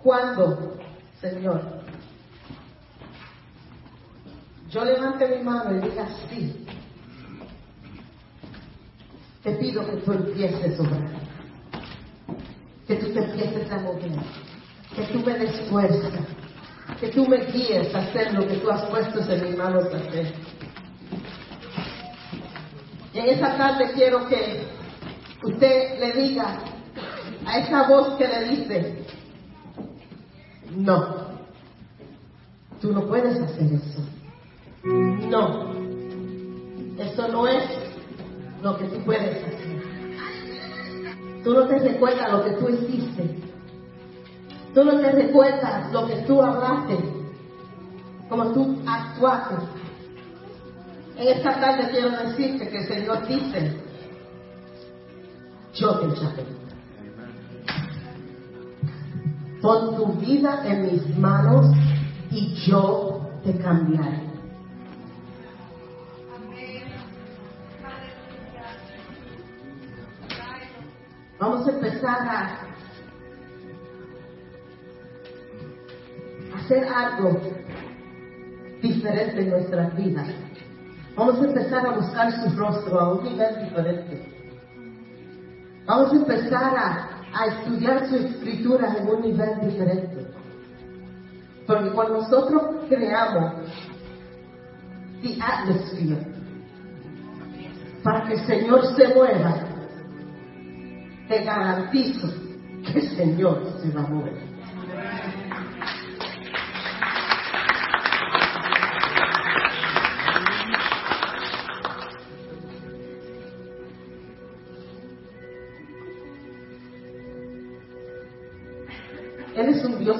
¿Cuándo, 0.02 0.78
Señor? 1.20 1.82
Yo 4.70 4.84
levante 4.84 5.36
mi 5.36 5.44
mano 5.44 5.76
y 5.76 5.80
diga 5.80 6.08
sí. 6.30 6.66
Te 9.42 9.52
pido 9.56 9.86
que 9.86 9.96
tú 9.98 10.12
empieces 10.12 10.80
a 10.80 10.82
obrar. 10.82 11.20
Que 12.86 12.96
tú 12.96 13.12
te 13.12 13.18
empieces 13.22 13.70
a 13.70 13.78
mover. 13.80 14.12
Que 14.94 15.02
tú 15.12 15.20
me 15.20 15.38
des 15.38 15.68
fuerza 15.68 16.10
que 17.00 17.08
tú 17.08 17.26
me 17.26 17.44
guíes 17.46 17.94
a 17.94 17.98
hacer 17.98 18.32
lo 18.34 18.46
que 18.46 18.56
tú 18.56 18.70
has 18.70 18.84
puesto 18.86 19.20
en 19.30 19.44
mis 19.44 19.56
manos 19.56 19.84
a 19.92 19.96
hacer. 19.96 20.32
En 23.12 23.28
esta 23.28 23.56
tarde 23.56 23.92
quiero 23.94 24.26
que 24.28 24.66
usted 25.42 25.98
le 26.00 26.12
diga 26.12 26.58
a 27.46 27.58
esa 27.58 27.88
voz 27.88 28.16
que 28.16 28.26
le 28.26 28.44
dice, 28.48 29.04
no, 30.74 31.26
tú 32.80 32.92
no 32.92 33.06
puedes 33.06 33.40
hacer 33.40 33.72
eso. 33.72 34.02
No, 34.84 35.72
eso 36.98 37.28
no 37.28 37.46
es 37.46 37.64
lo 38.62 38.76
que 38.78 38.84
tú 38.84 39.04
puedes 39.04 39.44
hacer. 39.44 39.82
Tú 41.44 41.54
no 41.54 41.66
te 41.68 41.78
recuerdas 41.78 42.32
lo 42.32 42.44
que 42.44 42.50
tú 42.52 42.68
hiciste. 42.68 43.45
Tú 44.76 44.84
no 44.84 45.00
te 45.00 45.10
recuerdas 45.10 45.90
lo 45.90 46.06
que 46.06 46.16
tú 46.26 46.42
hablaste, 46.42 46.98
como 48.28 48.52
tú 48.52 48.78
actuaste. 48.86 49.54
En 51.16 51.28
esta 51.28 51.58
tarde 51.58 51.88
quiero 51.90 52.10
decirte 52.10 52.68
que 52.68 52.76
el 52.80 52.86
Señor 52.86 53.26
dice, 53.26 53.74
yo 55.72 55.98
te 55.98 56.06
echaré. 56.08 56.44
Pon 59.62 59.96
tu 59.96 60.12
vida 60.20 60.62
en 60.66 60.92
mis 60.92 61.16
manos 61.16 61.74
y 62.30 62.52
yo 62.66 63.30
te 63.44 63.56
cambiaré. 63.56 64.26
Vamos 71.38 71.66
a 71.66 71.70
empezar 71.70 72.28
a 72.28 72.65
hacer 76.66 76.84
algo 76.84 77.40
diferente 78.82 79.40
en 79.40 79.50
nuestras 79.50 79.96
vidas. 79.96 80.26
Vamos 81.16 81.40
a 81.40 81.46
empezar 81.46 81.86
a 81.86 81.90
buscar 81.92 82.32
su 82.32 82.56
rostro 82.56 83.00
a 83.00 83.14
un 83.14 83.24
nivel 83.24 83.64
diferente. 83.64 84.32
Vamos 85.86 86.12
a 86.12 86.16
empezar 86.16 86.76
a, 86.76 87.12
estudiar 87.46 88.08
su 88.08 88.16
escritura 88.16 88.96
en 88.98 89.08
un 89.08 89.20
nivel 89.20 89.60
diferente. 89.60 90.26
Porque 91.66 91.90
cuando 91.90 92.22
nosotros 92.22 92.62
creamos 92.88 93.54
the 95.22 95.38
atmosphere 95.40 96.26
para 98.02 98.24
que 98.26 98.34
el 98.34 98.46
Señor 98.46 98.86
se 98.96 99.14
mueva, 99.14 99.54
te 101.28 101.44
garantizo 101.44 102.28
que 102.84 102.98
el 103.00 103.16
Señor 103.16 103.62
se 103.82 103.90
va 103.90 104.02
a 104.02 104.06
mover. 104.08 104.55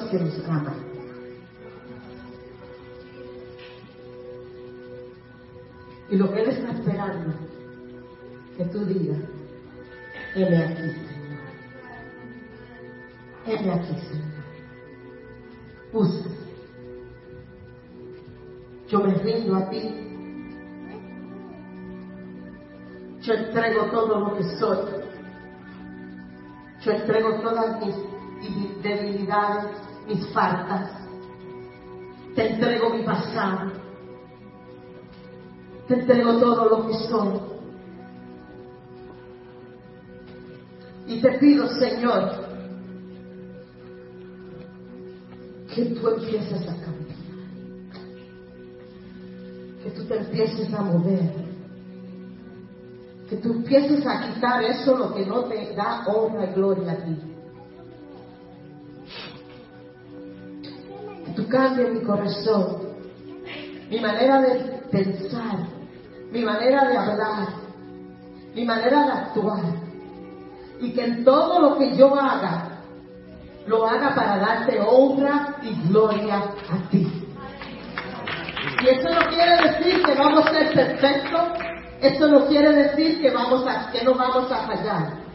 Que 0.09 0.19
nos 0.19 0.39
ama. 0.47 0.75
Y 6.09 6.15
lo 6.15 6.31
que 6.33 6.41
Él 6.41 6.49
está 6.49 6.71
esperando, 6.71 7.33
que 8.55 8.65
tú 8.65 8.85
digas, 8.85 9.19
heme 10.35 10.57
aquí, 10.57 10.75
Señor. 10.75 11.17
Heme 13.45 13.73
aquí, 13.73 13.95
Señor. 14.07 14.27
Usa. 15.93 16.29
Yo 18.87 18.99
me 18.99 19.13
rindo 19.15 19.55
a 19.55 19.69
ti. 19.69 20.07
Yo 23.21 23.33
entrego 23.33 23.85
todo 23.91 24.19
lo 24.19 24.37
que 24.37 24.43
soy. 24.57 24.77
Yo 26.81 26.91
entrego 26.91 27.41
todas 27.41 27.85
mis 27.85 27.95
debilidades, 28.81 29.75
mis 30.07 30.27
faltas. 30.33 30.91
Te 32.35 32.53
entrego 32.53 32.91
mi 32.91 33.03
pasado. 33.03 33.71
Te 35.87 35.93
entrego 35.95 36.39
todo 36.39 36.69
lo 36.69 36.87
que 36.87 36.93
soy. 37.07 37.39
Y 41.07 41.21
te 41.21 41.31
pido, 41.39 41.67
Señor, 41.79 42.47
que 45.73 45.85
tú 45.85 46.09
empieces 46.09 46.67
a 46.67 46.75
cambiar. 46.81 47.17
Que 49.83 49.91
tú 49.91 50.05
te 50.05 50.17
empieces 50.17 50.73
a 50.73 50.81
mover. 50.81 51.47
Que 53.29 53.37
tú 53.37 53.53
empieces 53.53 54.05
a 54.05 54.33
quitar 54.33 54.63
eso 54.63 54.97
lo 54.97 55.13
que 55.13 55.25
no 55.25 55.45
te 55.45 55.73
da 55.75 56.05
honra 56.07 56.49
y 56.49 56.53
gloria 56.53 56.91
a 56.91 56.97
ti. 56.97 57.36
Cambies 61.49 61.93
mi 61.93 62.01
corazón, 62.01 62.77
mi 63.89 63.99
manera 63.99 64.41
de 64.41 64.81
pensar, 64.91 65.59
mi 66.31 66.41
manera 66.43 66.85
de 66.89 66.97
hablar, 66.97 67.47
mi 68.53 68.65
manera 68.65 69.03
de 69.05 69.11
actuar. 69.11 69.63
Y 70.81 70.91
que 70.93 71.05
en 71.05 71.23
todo 71.23 71.59
lo 71.59 71.77
que 71.77 71.95
yo 71.95 72.13
haga, 72.15 72.79
lo 73.65 73.85
haga 73.85 74.13
para 74.13 74.37
darte 74.37 74.79
honra 74.79 75.55
y 75.61 75.89
gloria 75.89 76.35
a 76.37 76.89
ti. 76.89 77.25
Y 78.83 78.89
eso 78.89 79.09
no 79.09 79.29
quiere 79.29 79.57
decir 79.63 80.03
que 80.03 80.13
vamos 80.15 80.45
a 80.45 80.49
ser 80.51 80.73
perfectos, 80.73 81.41
eso 82.01 82.27
no 82.27 82.45
quiere 82.47 82.73
decir 82.73 83.21
que, 83.21 83.31
vamos 83.31 83.65
a, 83.67 83.89
que 83.91 84.03
no 84.03 84.13
vamos 84.13 84.51
a 84.51 84.67
fallar. 84.67 85.26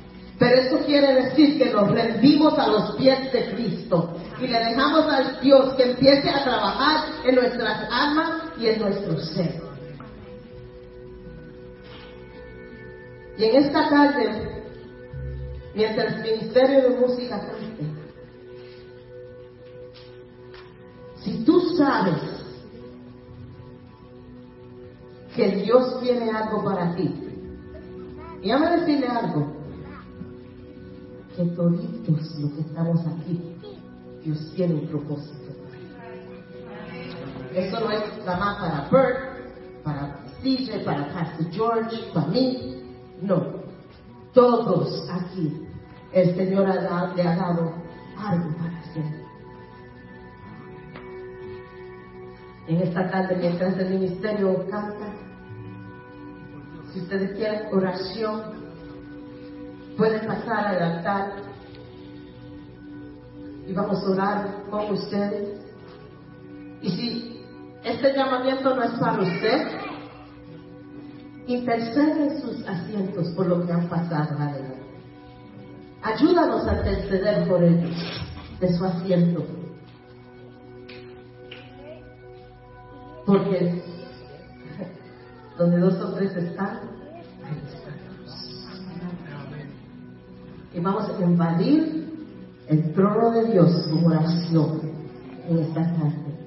Pero 0.43 0.57
eso 0.61 0.85
quiere 0.85 1.23
decir 1.23 1.57
que 1.57 1.71
nos 1.71 1.89
rendimos 1.89 2.59
a 2.59 2.67
los 2.67 2.97
pies 2.97 3.33
de 3.33 3.55
Cristo 3.55 4.17
y 4.41 4.49
le 4.49 4.59
dejamos 4.59 5.07
al 5.07 5.41
Dios 5.41 5.73
que 5.75 5.93
empiece 5.93 6.29
a 6.31 6.43
trabajar 6.43 7.11
en 7.25 7.37
nuestras 7.37 7.89
almas 7.89 8.43
y 8.59 8.67
en 8.67 8.81
nuestro 8.81 9.21
ser. 9.21 9.63
Y 13.39 13.45
en 13.45 13.55
esta 13.55 13.89
tarde, 13.89 14.65
mientras 15.77 16.13
el 16.17 16.23
Ministerio 16.23 16.83
de 16.83 16.99
Música 16.99 17.39
cante, 17.39 17.85
si 21.23 21.45
tú 21.45 21.61
sabes 21.77 22.21
que 25.37 25.47
Dios 25.51 26.01
tiene 26.01 26.33
algo 26.33 26.65
para 26.65 26.97
ti, 26.97 27.15
y 28.43 28.51
a 28.51 28.59
decirle 28.59 29.07
algo, 29.07 29.62
que 31.37 31.45
toditos 31.57 32.39
los 32.39 32.53
que 32.53 32.61
estamos 32.61 33.01
aquí, 33.07 33.41
Dios 34.25 34.53
tiene 34.55 34.75
un 34.75 34.87
propósito. 34.89 35.53
Eso 37.55 37.81
no 37.81 37.91
es 37.91 38.25
nada 38.25 38.39
más 38.39 38.57
para 38.59 38.89
Bert, 38.91 39.83
para 39.85 40.17
CJ, 40.43 40.85
para 40.85 41.13
Pastor 41.13 41.51
George, 41.53 41.97
para 42.15 42.27
mí. 42.29 42.83
No. 43.21 43.63
Todos 44.33 45.09
aquí 45.11 45.67
el 46.13 46.35
Señor 46.37 46.67
ha 46.67 46.83
dado- 46.83 47.15
le 47.15 47.23
ha 47.23 47.37
dado 47.37 47.73
algo 48.19 48.57
para 48.57 48.79
hacer. 48.81 49.23
En 52.69 52.77
esta 52.81 53.11
tarde, 53.11 53.37
mientras 53.37 53.77
el 53.79 53.91
ministerio 53.91 54.67
canta, 54.71 55.13
si 56.93 57.01
ustedes 57.01 57.33
quieren 57.37 57.67
oración, 57.73 58.62
pueden 59.97 60.27
pasar 60.27 60.67
al 60.67 60.83
altar 60.83 61.33
y 63.67 63.73
vamos 63.73 64.03
a 64.05 64.11
orar 64.11 64.65
con 64.71 64.93
ustedes. 64.93 65.61
Y 66.83 66.91
si 66.91 67.45
este 67.85 68.13
llamamiento 68.15 68.75
no 68.75 68.83
es 68.83 68.93
para 68.93 69.23
usted, 69.23 69.69
intercede 71.47 72.41
sus 72.41 72.67
asientos 72.67 73.29
por 73.37 73.47
lo 73.47 73.67
que 73.67 73.73
han 73.73 73.89
pasado 73.89 74.39
adelante. 74.39 74.83
Ayúdanos 76.03 76.67
a 76.67 76.77
interceder 76.79 77.49
por 77.49 77.63
ellos 77.63 77.97
de 78.61 78.77
su 78.77 78.85
asiento. 78.85 79.45
Porque 83.25 83.83
donde 85.59 85.79
dos 85.79 85.95
o 85.95 86.15
tres 86.15 86.35
están, 86.35 87.02
Y 90.75 90.81
vamos 90.81 91.09
a 91.09 91.23
invadir 91.23 92.03
el 92.69 92.93
trono 92.95 93.31
de 93.33 93.53
Dios 93.53 93.89
con 93.89 94.07
oración 94.07 94.81
en 95.49 95.59
esta 95.59 95.83
tarde, 95.83 96.39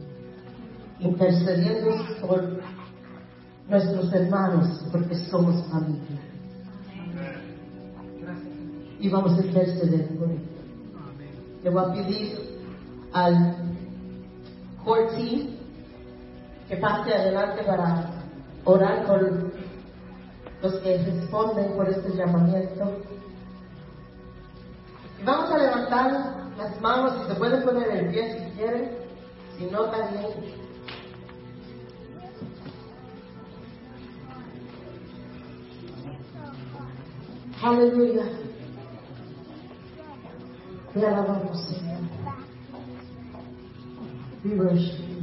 intercediendo 0.99 1.95
por 2.21 2.59
nuestros 3.69 4.13
hermanos 4.13 4.85
porque 4.91 5.15
somos 5.29 5.63
familia. 5.67 6.19
Y 8.99 9.09
vamos 9.09 9.37
a 9.37 9.45
interceder 9.45 10.07
por 10.17 10.29
él. 10.29 10.39
Le 11.63 11.69
voy 11.69 11.83
a 11.83 11.93
pedir 11.93 12.59
al 13.13 13.55
Corti 14.83 15.57
que 16.67 16.77
pase 16.77 17.13
adelante 17.13 17.63
para 17.63 18.11
orar 18.63 19.05
por 19.05 19.51
los 20.61 20.73
que 20.81 20.97
responden 20.97 21.73
por 21.73 21.89
este 21.89 22.15
llamamiento. 22.15 23.01
Vamos 25.25 25.51
a 25.51 25.57
levantar 25.57 26.35
las 26.55 26.79
manos, 26.81 27.13
si 27.19 27.27
se 27.27 27.35
pueden 27.39 27.63
poner 27.63 27.89
en 27.89 28.11
pie 28.11 28.31
si 28.31 28.57
quieren, 28.57 28.91
si 29.57 29.65
no 29.65 29.85
también. 29.85 30.25
Aleluya. 37.63 38.23
Te 40.93 41.07
alabamos, 41.07 41.59
Señor. 41.63 41.95
We 44.45 45.14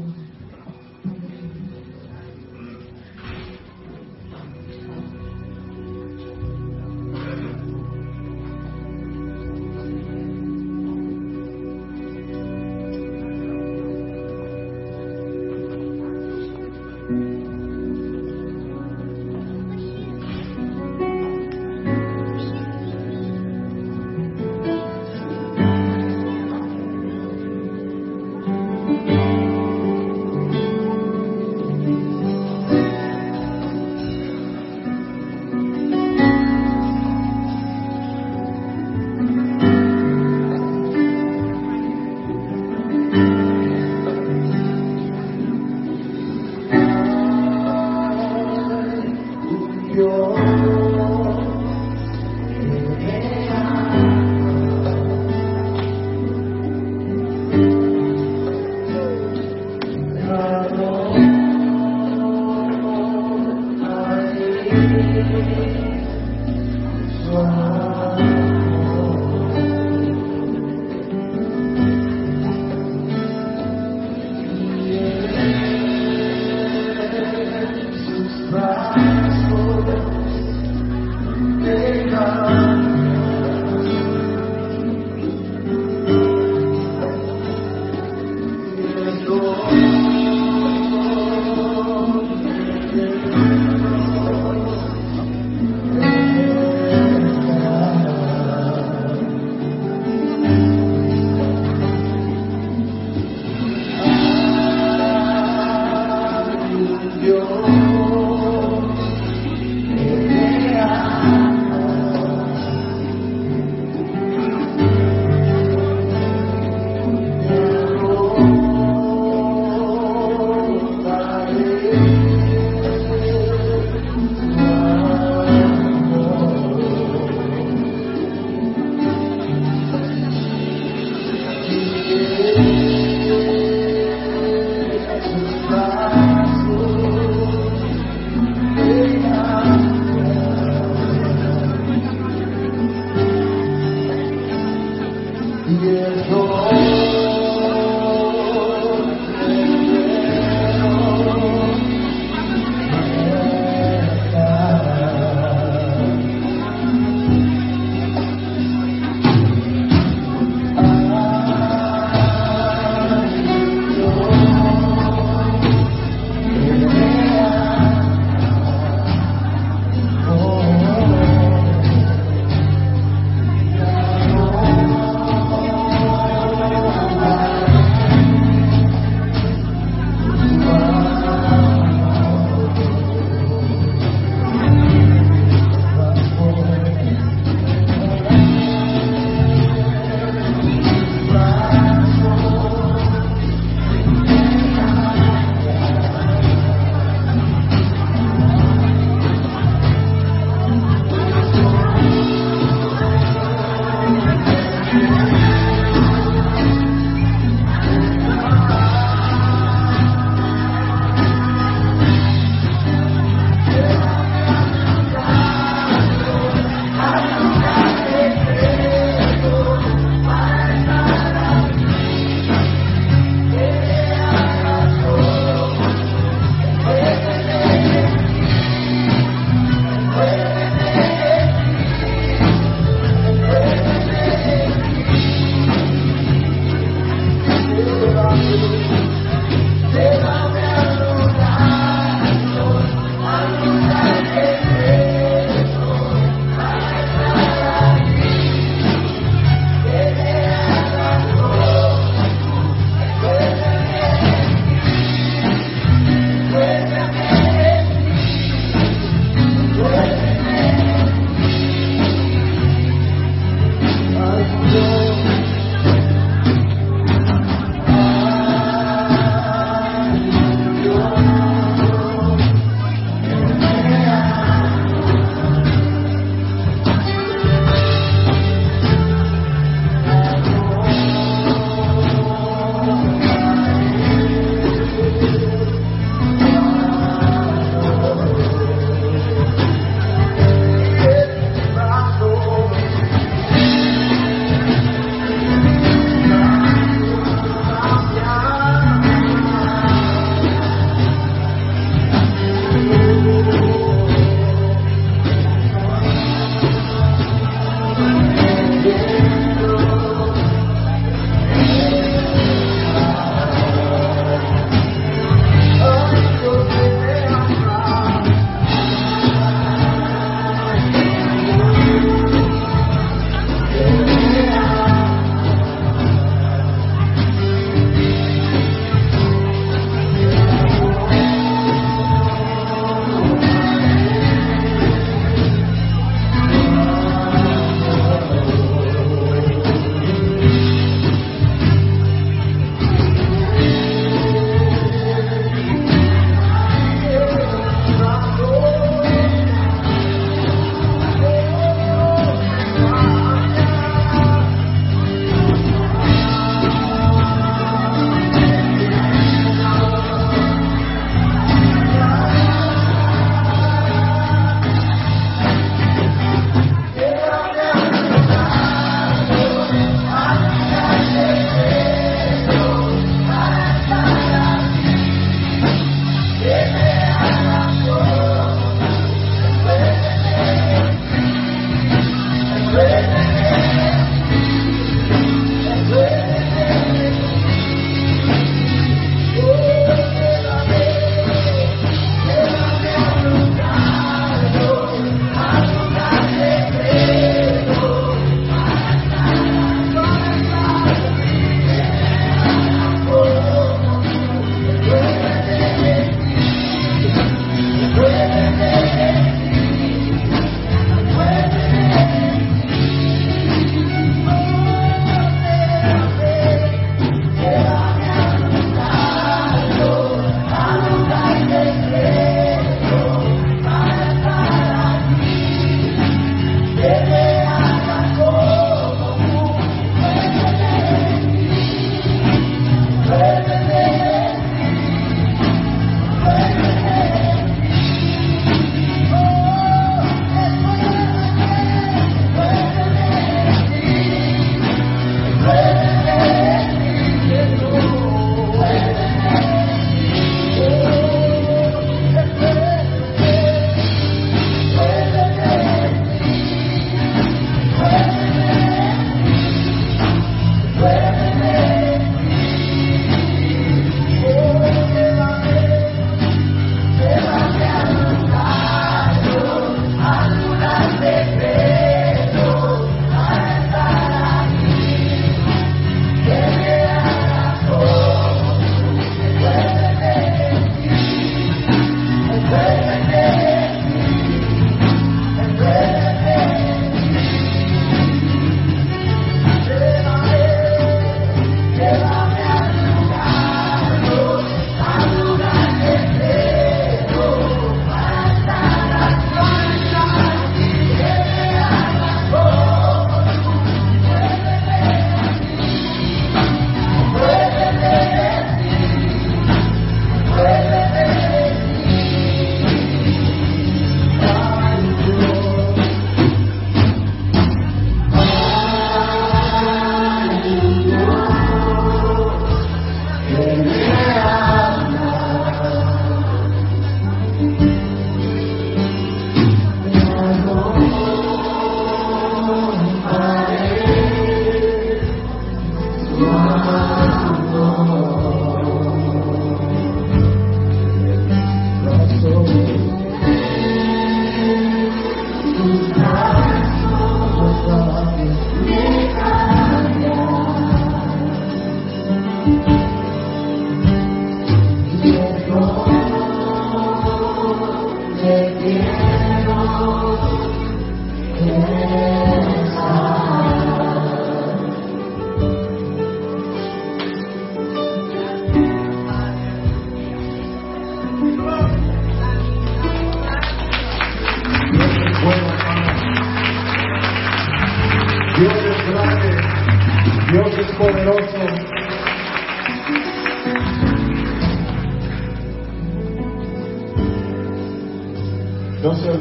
you. 588.83 589.13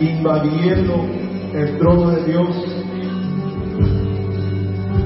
invadiendo 0.00 1.06
el 1.54 1.78
trono 1.78 2.10
de 2.10 2.24
Dios. 2.24 2.48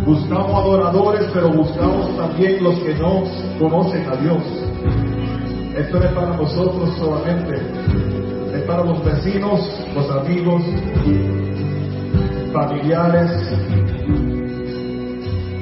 Buscamos 0.06 0.54
adoradores, 0.54 1.30
pero 1.32 1.50
buscamos 1.50 2.16
también 2.16 2.62
los 2.62 2.78
que 2.80 2.94
no 2.94 3.24
conocen 3.58 4.06
a 4.08 4.16
Dios. 4.16 4.42
Esto 5.76 5.98
no 5.98 6.04
es 6.04 6.12
para 6.12 6.36
nosotros 6.36 6.90
solamente, 6.98 7.56
es 8.54 8.62
para 8.62 8.84
los 8.84 9.04
vecinos, 9.04 9.60
los 9.94 10.10
amigos, 10.10 10.62
familiares, 12.52 13.30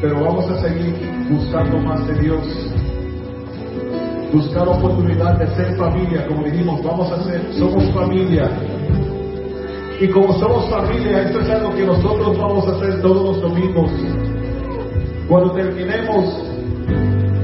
pero 0.03 0.21
vamos 0.21 0.51
a 0.51 0.61
seguir 0.61 0.95
buscando 1.31 1.79
más 1.79 2.07
de 2.09 2.15
Dios. 2.15 2.45
Buscar 4.33 4.69
oportunidad 4.69 5.39
de 5.39 5.47
ser 5.55 5.77
familia, 5.77 6.27
como 6.27 6.43
dijimos, 6.43 6.83
vamos 6.83 7.11
a 7.13 7.23
ser, 7.23 7.55
somos 7.55 7.89
familia, 7.93 8.51
y 10.01 10.09
como 10.09 10.33
somos 10.33 10.69
familia, 10.69 11.23
esto 11.23 11.39
es 11.41 11.51
algo 11.51 11.71
que 11.77 11.87
nosotros 11.87 12.37
vamos 12.37 12.67
a 12.67 12.73
hacer 12.73 13.01
todos 13.03 13.37
los 13.37 13.41
domingos. 13.41 13.89
Cuando 15.29 15.53
terminemos, 15.53 16.43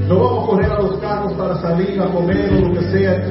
no 0.09 0.19
vamos 0.19 0.43
a 0.43 0.47
correr 0.47 0.71
a 0.71 0.81
los 0.81 0.97
carros 0.97 1.33
para 1.33 1.61
salir 1.61 2.01
a 2.01 2.07
comer 2.11 2.51
o 2.51 2.67
lo 2.67 2.73
que 2.73 2.81
sea. 2.91 3.23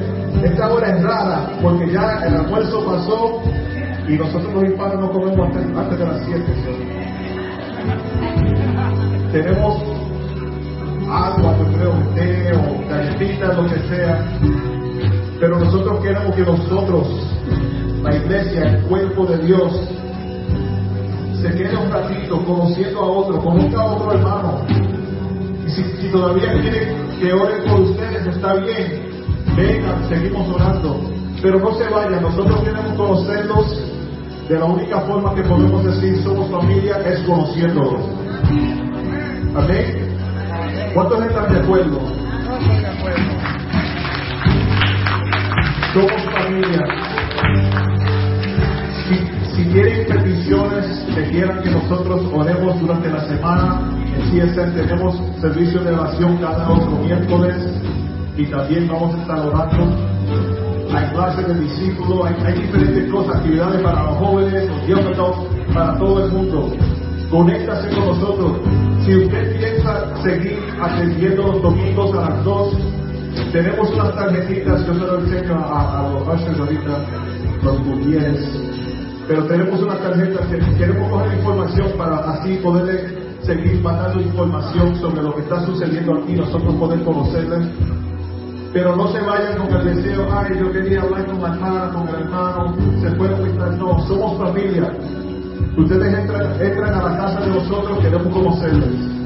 Esta 0.43 0.73
hora 0.73 0.89
es 0.89 1.03
rara 1.03 1.51
porque 1.61 1.91
ya 1.91 2.23
el 2.25 2.37
almuerzo 2.37 2.83
pasó 2.83 3.43
y 4.07 4.13
nosotros 4.13 4.51
los 4.51 4.63
hispanos 4.63 4.99
no 4.99 5.11
comemos 5.11 5.55
antes, 5.55 5.99
de 5.99 6.05
las 6.05 6.25
7. 6.25 6.88
Tenemos 9.31 9.77
agua, 11.07 11.55
yo 11.59 11.65
creo, 11.73 11.93
té 12.15 12.51
o 12.53 12.89
galletitas, 12.89 13.55
lo 13.57 13.67
que 13.67 13.79
sea. 13.87 14.27
Pero 15.39 15.59
nosotros 15.59 15.99
queremos 16.01 16.35
que 16.35 16.41
nosotros 16.41 17.07
la 18.03 18.15
iglesia, 18.15 18.63
el 18.63 18.81
cuerpo 18.87 19.25
de 19.25 19.37
Dios, 19.39 19.71
se 21.41 21.49
quede 21.51 21.77
un 21.77 21.91
ratito 21.91 22.43
conociendo 22.43 22.99
a 22.99 23.07
otro, 23.07 23.39
conozca 23.39 23.81
a 23.81 23.85
otro 23.85 24.13
hermano. 24.13 24.61
Y 25.65 25.69
si, 25.69 26.09
todavía 26.11 26.51
quieren 26.61 27.07
que 27.19 27.31
oren 27.31 27.63
por 27.69 27.81
ustedes, 27.81 28.25
está 28.27 28.55
bien. 28.55 29.09
Vengan, 29.55 30.09
seguimos 30.09 30.47
orando. 30.53 31.01
Pero 31.41 31.59
no 31.59 31.71
se 31.75 31.87
vayan, 31.87 32.21
nosotros 32.21 32.61
queremos 32.61 32.93
conocerlos 32.95 33.89
de 34.49 34.57
la 34.57 34.65
única 34.65 34.99
forma 35.01 35.35
que 35.35 35.43
podemos 35.43 35.83
decir 35.85 36.21
somos 36.23 36.49
familia 36.49 36.97
es 37.05 37.19
conociéndolos. 37.19 38.01
Amén. 39.55 40.17
¿Cuántos 40.93 41.25
están 41.25 41.53
de 41.53 41.59
acuerdo? 41.59 41.99
Somos 45.93 46.21
familia 46.33 47.09
si, 49.55 49.65
tienen 49.65 50.07
peticiones 50.07 51.05
que 51.13 51.29
quieran 51.31 51.61
que 51.61 51.71
nosotros 51.71 52.21
oremos 52.33 52.79
durante 52.79 53.09
la 53.09 53.25
semana, 53.27 53.81
en 54.15 54.21
CSN 54.31 54.73
tenemos 54.73 55.21
servicio 55.41 55.81
de 55.81 55.93
oración 55.93 56.37
cada 56.37 56.69
otro 56.69 56.91
miércoles 56.91 57.55
y 58.37 58.45
también 58.45 58.87
vamos 58.87 59.15
a 59.15 59.21
estar 59.21 59.39
orando. 59.39 59.95
Hay 60.95 61.09
clases 61.11 61.47
de 61.47 61.59
discípulos, 61.59 62.29
hay, 62.45 62.53
diferentes 62.53 63.11
cosas, 63.11 63.35
actividades 63.37 63.81
para 63.81 64.03
los 64.03 64.17
jóvenes, 64.17 64.69
los 64.87 65.73
para 65.73 65.97
todo 65.97 66.25
el 66.25 66.31
mundo. 66.31 66.71
Conéctase 67.29 67.89
con 67.89 68.05
nosotros. 68.07 68.88
Si 69.05 69.15
usted 69.15 69.57
piensa 69.57 70.23
seguir 70.23 70.59
atendiendo 70.81 71.43
los 71.43 71.61
domingos 71.61 72.13
a 72.15 72.29
las 72.29 72.43
2, 72.43 72.77
tenemos 73.51 73.91
unas 73.91 74.15
tarjetitas, 74.15 74.85
yo 74.85 74.93
se 74.93 74.99
lo 74.99 75.19
enseño 75.19 75.55
a, 75.55 76.09
los 76.11 76.41
ushers 76.41 76.59
ahorita, 76.59 77.05
los 77.63 77.83
gurieres 77.85 78.69
pero 79.29 79.45
tenemos 79.45 79.79
una 79.79 79.95
tarjeta 79.99 80.41
que 80.47 80.57
queremos 80.75 81.07
coger 81.11 81.37
información 81.37 81.91
para 81.99 82.17
así 82.31 82.55
poder 82.63 83.15
seguir 83.43 83.79
mandando 83.79 84.21
información 84.21 84.95
sobre 84.95 85.21
lo 85.21 85.35
que 85.35 85.41
está 85.41 85.63
sucediendo 85.67 86.15
aquí, 86.15 86.33
nosotros 86.33 86.73
poder 86.77 87.03
conocerles. 87.03 87.67
Pero 88.73 88.95
no 88.95 89.07
se 89.11 89.21
vayan 89.21 89.55
con 89.59 89.71
el 89.71 89.95
deseo, 89.95 90.27
ay, 90.31 90.57
yo 90.59 90.71
quería 90.71 91.01
hablar 91.01 91.27
con 91.27 91.41
la 91.43 91.53
hermana, 91.53 91.93
con 91.93 92.07
el 92.09 92.15
hermano, 92.15 92.75
se 93.01 93.11
puede 93.11 93.35
pintar. 93.35 93.71
No, 93.73 93.99
somos 94.07 94.35
familia. 94.39 94.91
Ustedes 95.77 96.13
entran, 96.13 96.61
entran 96.61 96.93
a 96.93 97.03
la 97.03 97.17
casa 97.17 97.39
de 97.41 97.47
nosotros, 97.47 97.99
queremos 97.99 98.33
conocerles. 98.33 99.19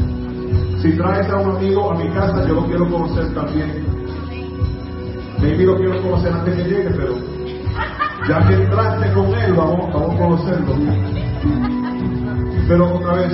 Si 0.82 0.98
traes 0.98 1.30
a 1.30 1.38
un 1.38 1.56
amigo 1.56 1.92
a 1.92 1.96
mi 1.96 2.10
casa, 2.10 2.46
yo 2.48 2.56
lo 2.56 2.66
quiero 2.66 2.90
conocer 2.90 3.34
también. 3.34 3.86
Maybe 5.40 5.66
lo 5.66 5.76
quiero 5.78 6.02
conocer 6.02 6.34
antes 6.34 6.56
que 6.56 6.64
llegue, 6.64 6.90
pero 6.92 7.16
ya 8.28 8.48
que 8.48 8.54
entraste 8.54 9.12
con 9.14 9.34
él, 9.34 9.54
vamos, 9.54 9.94
vamos 9.94 10.16
a 10.16 10.18
conocerlo. 10.18 10.76
Pero 12.68 12.96
otra 12.96 13.14
vez, 13.16 13.34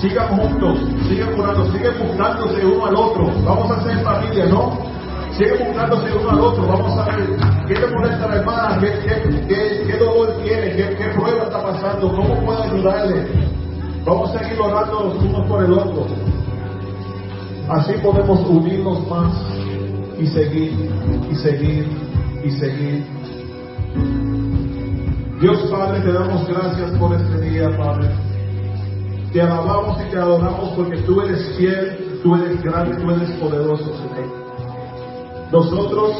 sigan 0.00 0.28
juntos, 0.36 0.78
sigan 1.08 1.34
curando, 1.34 1.72
sigan 1.72 1.94
buscándose 1.98 2.64
uno 2.64 2.86
al 2.86 2.96
otro. 2.96 3.26
Vamos 3.44 3.70
a 3.70 3.82
ser 3.82 3.98
familia, 4.04 4.46
¿no? 4.46 4.78
Sigan 5.36 5.58
buscándose 5.66 6.16
uno 6.16 6.30
al 6.30 6.40
otro. 6.40 6.66
Vamos 6.68 6.98
a 6.98 7.16
ver 7.16 7.36
qué 7.66 7.74
le 7.74 7.86
molesta 7.88 8.24
a 8.24 8.28
la 8.28 8.36
hermana, 8.36 8.78
qué, 8.80 8.92
qué, 9.48 9.84
qué, 9.86 9.96
dolor 9.98 10.36
tiene, 10.44 10.61
qué, 10.61 10.61
qué 10.61 10.61
prueba 10.61 10.61
está 11.52 11.62
pasando, 11.62 12.08
cómo 12.08 12.34
puedo 12.46 12.62
ayudarle. 12.62 13.26
Vamos 14.06 14.34
a 14.34 14.38
seguir 14.38 14.58
orando 14.58 15.18
unos 15.20 15.46
por 15.46 15.62
el 15.62 15.72
otro. 15.72 16.06
Así 17.68 17.92
podemos 18.02 18.40
unirnos 18.48 19.06
más 19.08 19.34
y 20.18 20.26
seguir 20.28 20.90
y 21.30 21.34
seguir 21.34 21.86
y 22.42 22.50
seguir. 22.52 23.06
Dios 25.40 25.58
Padre, 25.70 26.00
te 26.00 26.12
damos 26.12 26.48
gracias 26.48 26.90
por 26.92 27.14
este 27.14 27.40
día, 27.40 27.76
Padre. 27.76 28.08
Te 29.32 29.42
alabamos 29.42 29.98
y 30.06 30.10
te 30.10 30.16
adoramos 30.16 30.70
porque 30.70 30.98
tú 31.02 31.20
eres 31.20 31.54
fiel, 31.56 32.20
tú 32.22 32.34
eres 32.34 32.62
grande, 32.62 32.96
tú 32.96 33.10
eres 33.10 33.30
poderoso, 33.32 33.84
Señor. 33.84 34.42
Nosotros 35.52 36.16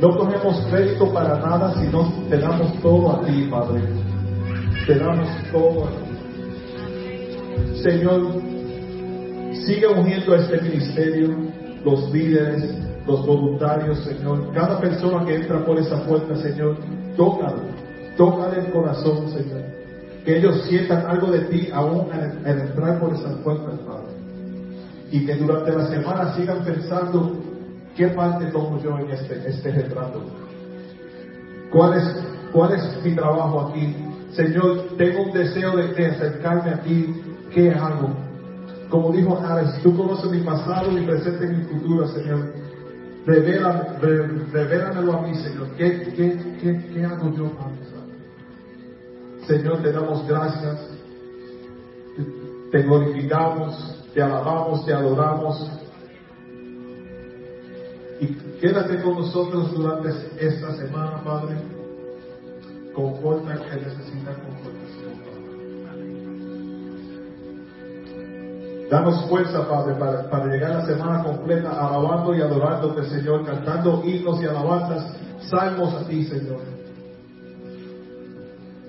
no 0.00 0.16
cogemos 0.16 0.60
crédito 0.70 1.12
para 1.12 1.38
nada, 1.38 1.74
sino 1.74 2.12
te 2.28 2.38
damos 2.38 2.72
todo 2.80 3.12
a 3.12 3.20
ti, 3.20 3.48
Padre. 3.50 3.82
Te 4.86 4.94
damos 4.98 5.28
todo. 5.52 5.88
Señor, 7.82 8.42
sigue 9.66 9.86
uniendo 9.86 10.34
a 10.34 10.38
este 10.38 10.60
ministerio, 10.62 11.36
los 11.84 12.10
líderes, 12.10 12.74
los 13.06 13.26
voluntarios, 13.26 13.98
Señor. 14.04 14.52
Cada 14.52 14.80
persona 14.80 15.24
que 15.24 15.36
entra 15.36 15.64
por 15.64 15.78
esa 15.78 16.04
puerta, 16.04 16.36
Señor, 16.36 16.76
tócalo, 17.16 17.62
tócale 18.16 18.60
el 18.60 18.72
corazón, 18.72 19.28
Señor. 19.30 19.62
Que 20.24 20.38
ellos 20.38 20.62
sientan 20.68 21.06
algo 21.06 21.28
de 21.28 21.40
ti 21.46 21.68
aún 21.72 22.08
al, 22.12 22.60
entrar 22.60 22.98
por 23.00 23.14
esas 23.14 23.36
puertas, 23.42 23.78
Padre. 23.80 24.08
Y 25.10 25.24
que 25.24 25.34
durante 25.36 25.72
la 25.72 25.86
semana 25.88 26.34
sigan 26.34 26.64
pensando 26.64 27.32
qué 27.96 28.08
parte 28.08 28.46
tomo 28.46 28.80
yo 28.82 28.98
en 28.98 29.10
este, 29.10 29.48
este 29.48 29.70
retrato. 29.70 30.22
¿Cuál 31.72 31.94
es, 31.98 32.24
¿Cuál 32.52 32.72
es 32.72 33.04
mi 33.04 33.14
trabajo 33.14 33.68
aquí? 33.68 34.07
Señor, 34.32 34.96
tengo 34.96 35.24
un 35.24 35.32
deseo 35.32 35.76
de, 35.76 36.06
acercarme 36.06 36.70
a 36.70 36.82
ti. 36.82 37.14
¿Qué 37.52 37.70
hago? 37.70 38.10
Como 38.90 39.12
dijo 39.12 39.38
Alex, 39.38 39.82
tú 39.82 39.96
conoces 39.96 40.30
mi 40.30 40.40
pasado, 40.40 40.90
mi 40.90 41.02
presente 41.02 41.46
y 41.46 41.48
mi 41.48 41.64
futuro, 41.64 42.06
Señor. 42.08 42.52
Revela, 43.26 43.98
revélamelo 44.00 45.12
a 45.12 45.22
mí, 45.22 45.34
Señor. 45.34 45.68
¿Qué, 45.76 46.12
qué, 46.16 46.56
qué, 46.60 46.90
qué 46.92 47.04
hago 47.04 47.34
yo, 47.34 47.50
Padre 47.50 47.88
Señor, 49.46 49.82
te 49.82 49.92
damos 49.92 50.28
gracias. 50.28 50.90
Te 52.70 52.82
glorificamos, 52.82 54.04
te 54.12 54.22
alabamos, 54.22 54.84
te 54.84 54.92
adoramos. 54.92 55.70
Y 58.20 58.26
quédate 58.60 59.00
con 59.02 59.14
nosotros 59.14 59.72
durante 59.72 60.10
esta 60.38 60.74
semana, 60.76 61.22
Padre. 61.24 61.77
Conforta 62.98 63.54
que 63.54 63.76
necesita 63.76 64.34
confortación, 64.34 65.12
Danos 68.90 69.24
fuerza, 69.28 69.68
Padre, 69.68 69.94
para, 69.94 70.28
para, 70.28 70.46
llegar 70.46 70.70
la 70.70 70.84
semana 70.84 71.22
completa 71.22 71.70
alabando 71.70 72.34
y 72.34 72.40
adorándote, 72.40 73.04
Señor, 73.04 73.46
cantando 73.46 74.02
himnos 74.04 74.42
y 74.42 74.46
alabanzas, 74.46 75.16
salmos 75.48 75.94
a 75.94 76.08
ti, 76.08 76.24
Señor. 76.24 76.58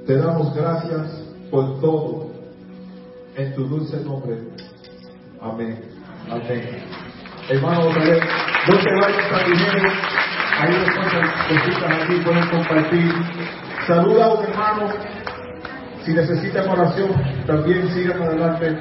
Te 0.08 0.18
damos 0.18 0.56
gracias 0.56 1.24
por 1.52 1.80
todo 1.80 2.32
en 3.36 3.54
tu 3.54 3.68
dulce 3.68 4.04
nombre. 4.04 4.40
Amén. 5.40 5.84
Amén. 6.32 6.84
Hermano, 7.48 7.90
no 7.90 7.94
te 7.94 8.92
vayas 9.02 9.34
a 9.34 9.44
dinero. 9.46 9.90
Ahí 10.62 10.74
están 11.68 11.92
aquí, 12.02 12.20
pueden 12.24 12.50
compartir. 12.50 13.69
Saluda 13.90 14.26
a 14.26 14.34
un 14.36 14.46
hermano. 14.46 14.88
Si 16.06 16.14
necesitan 16.14 16.70
oración, 16.70 17.10
también 17.48 17.90
sigan 17.92 18.22
adelante. 18.22 18.78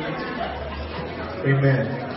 Amen 1.47 2.08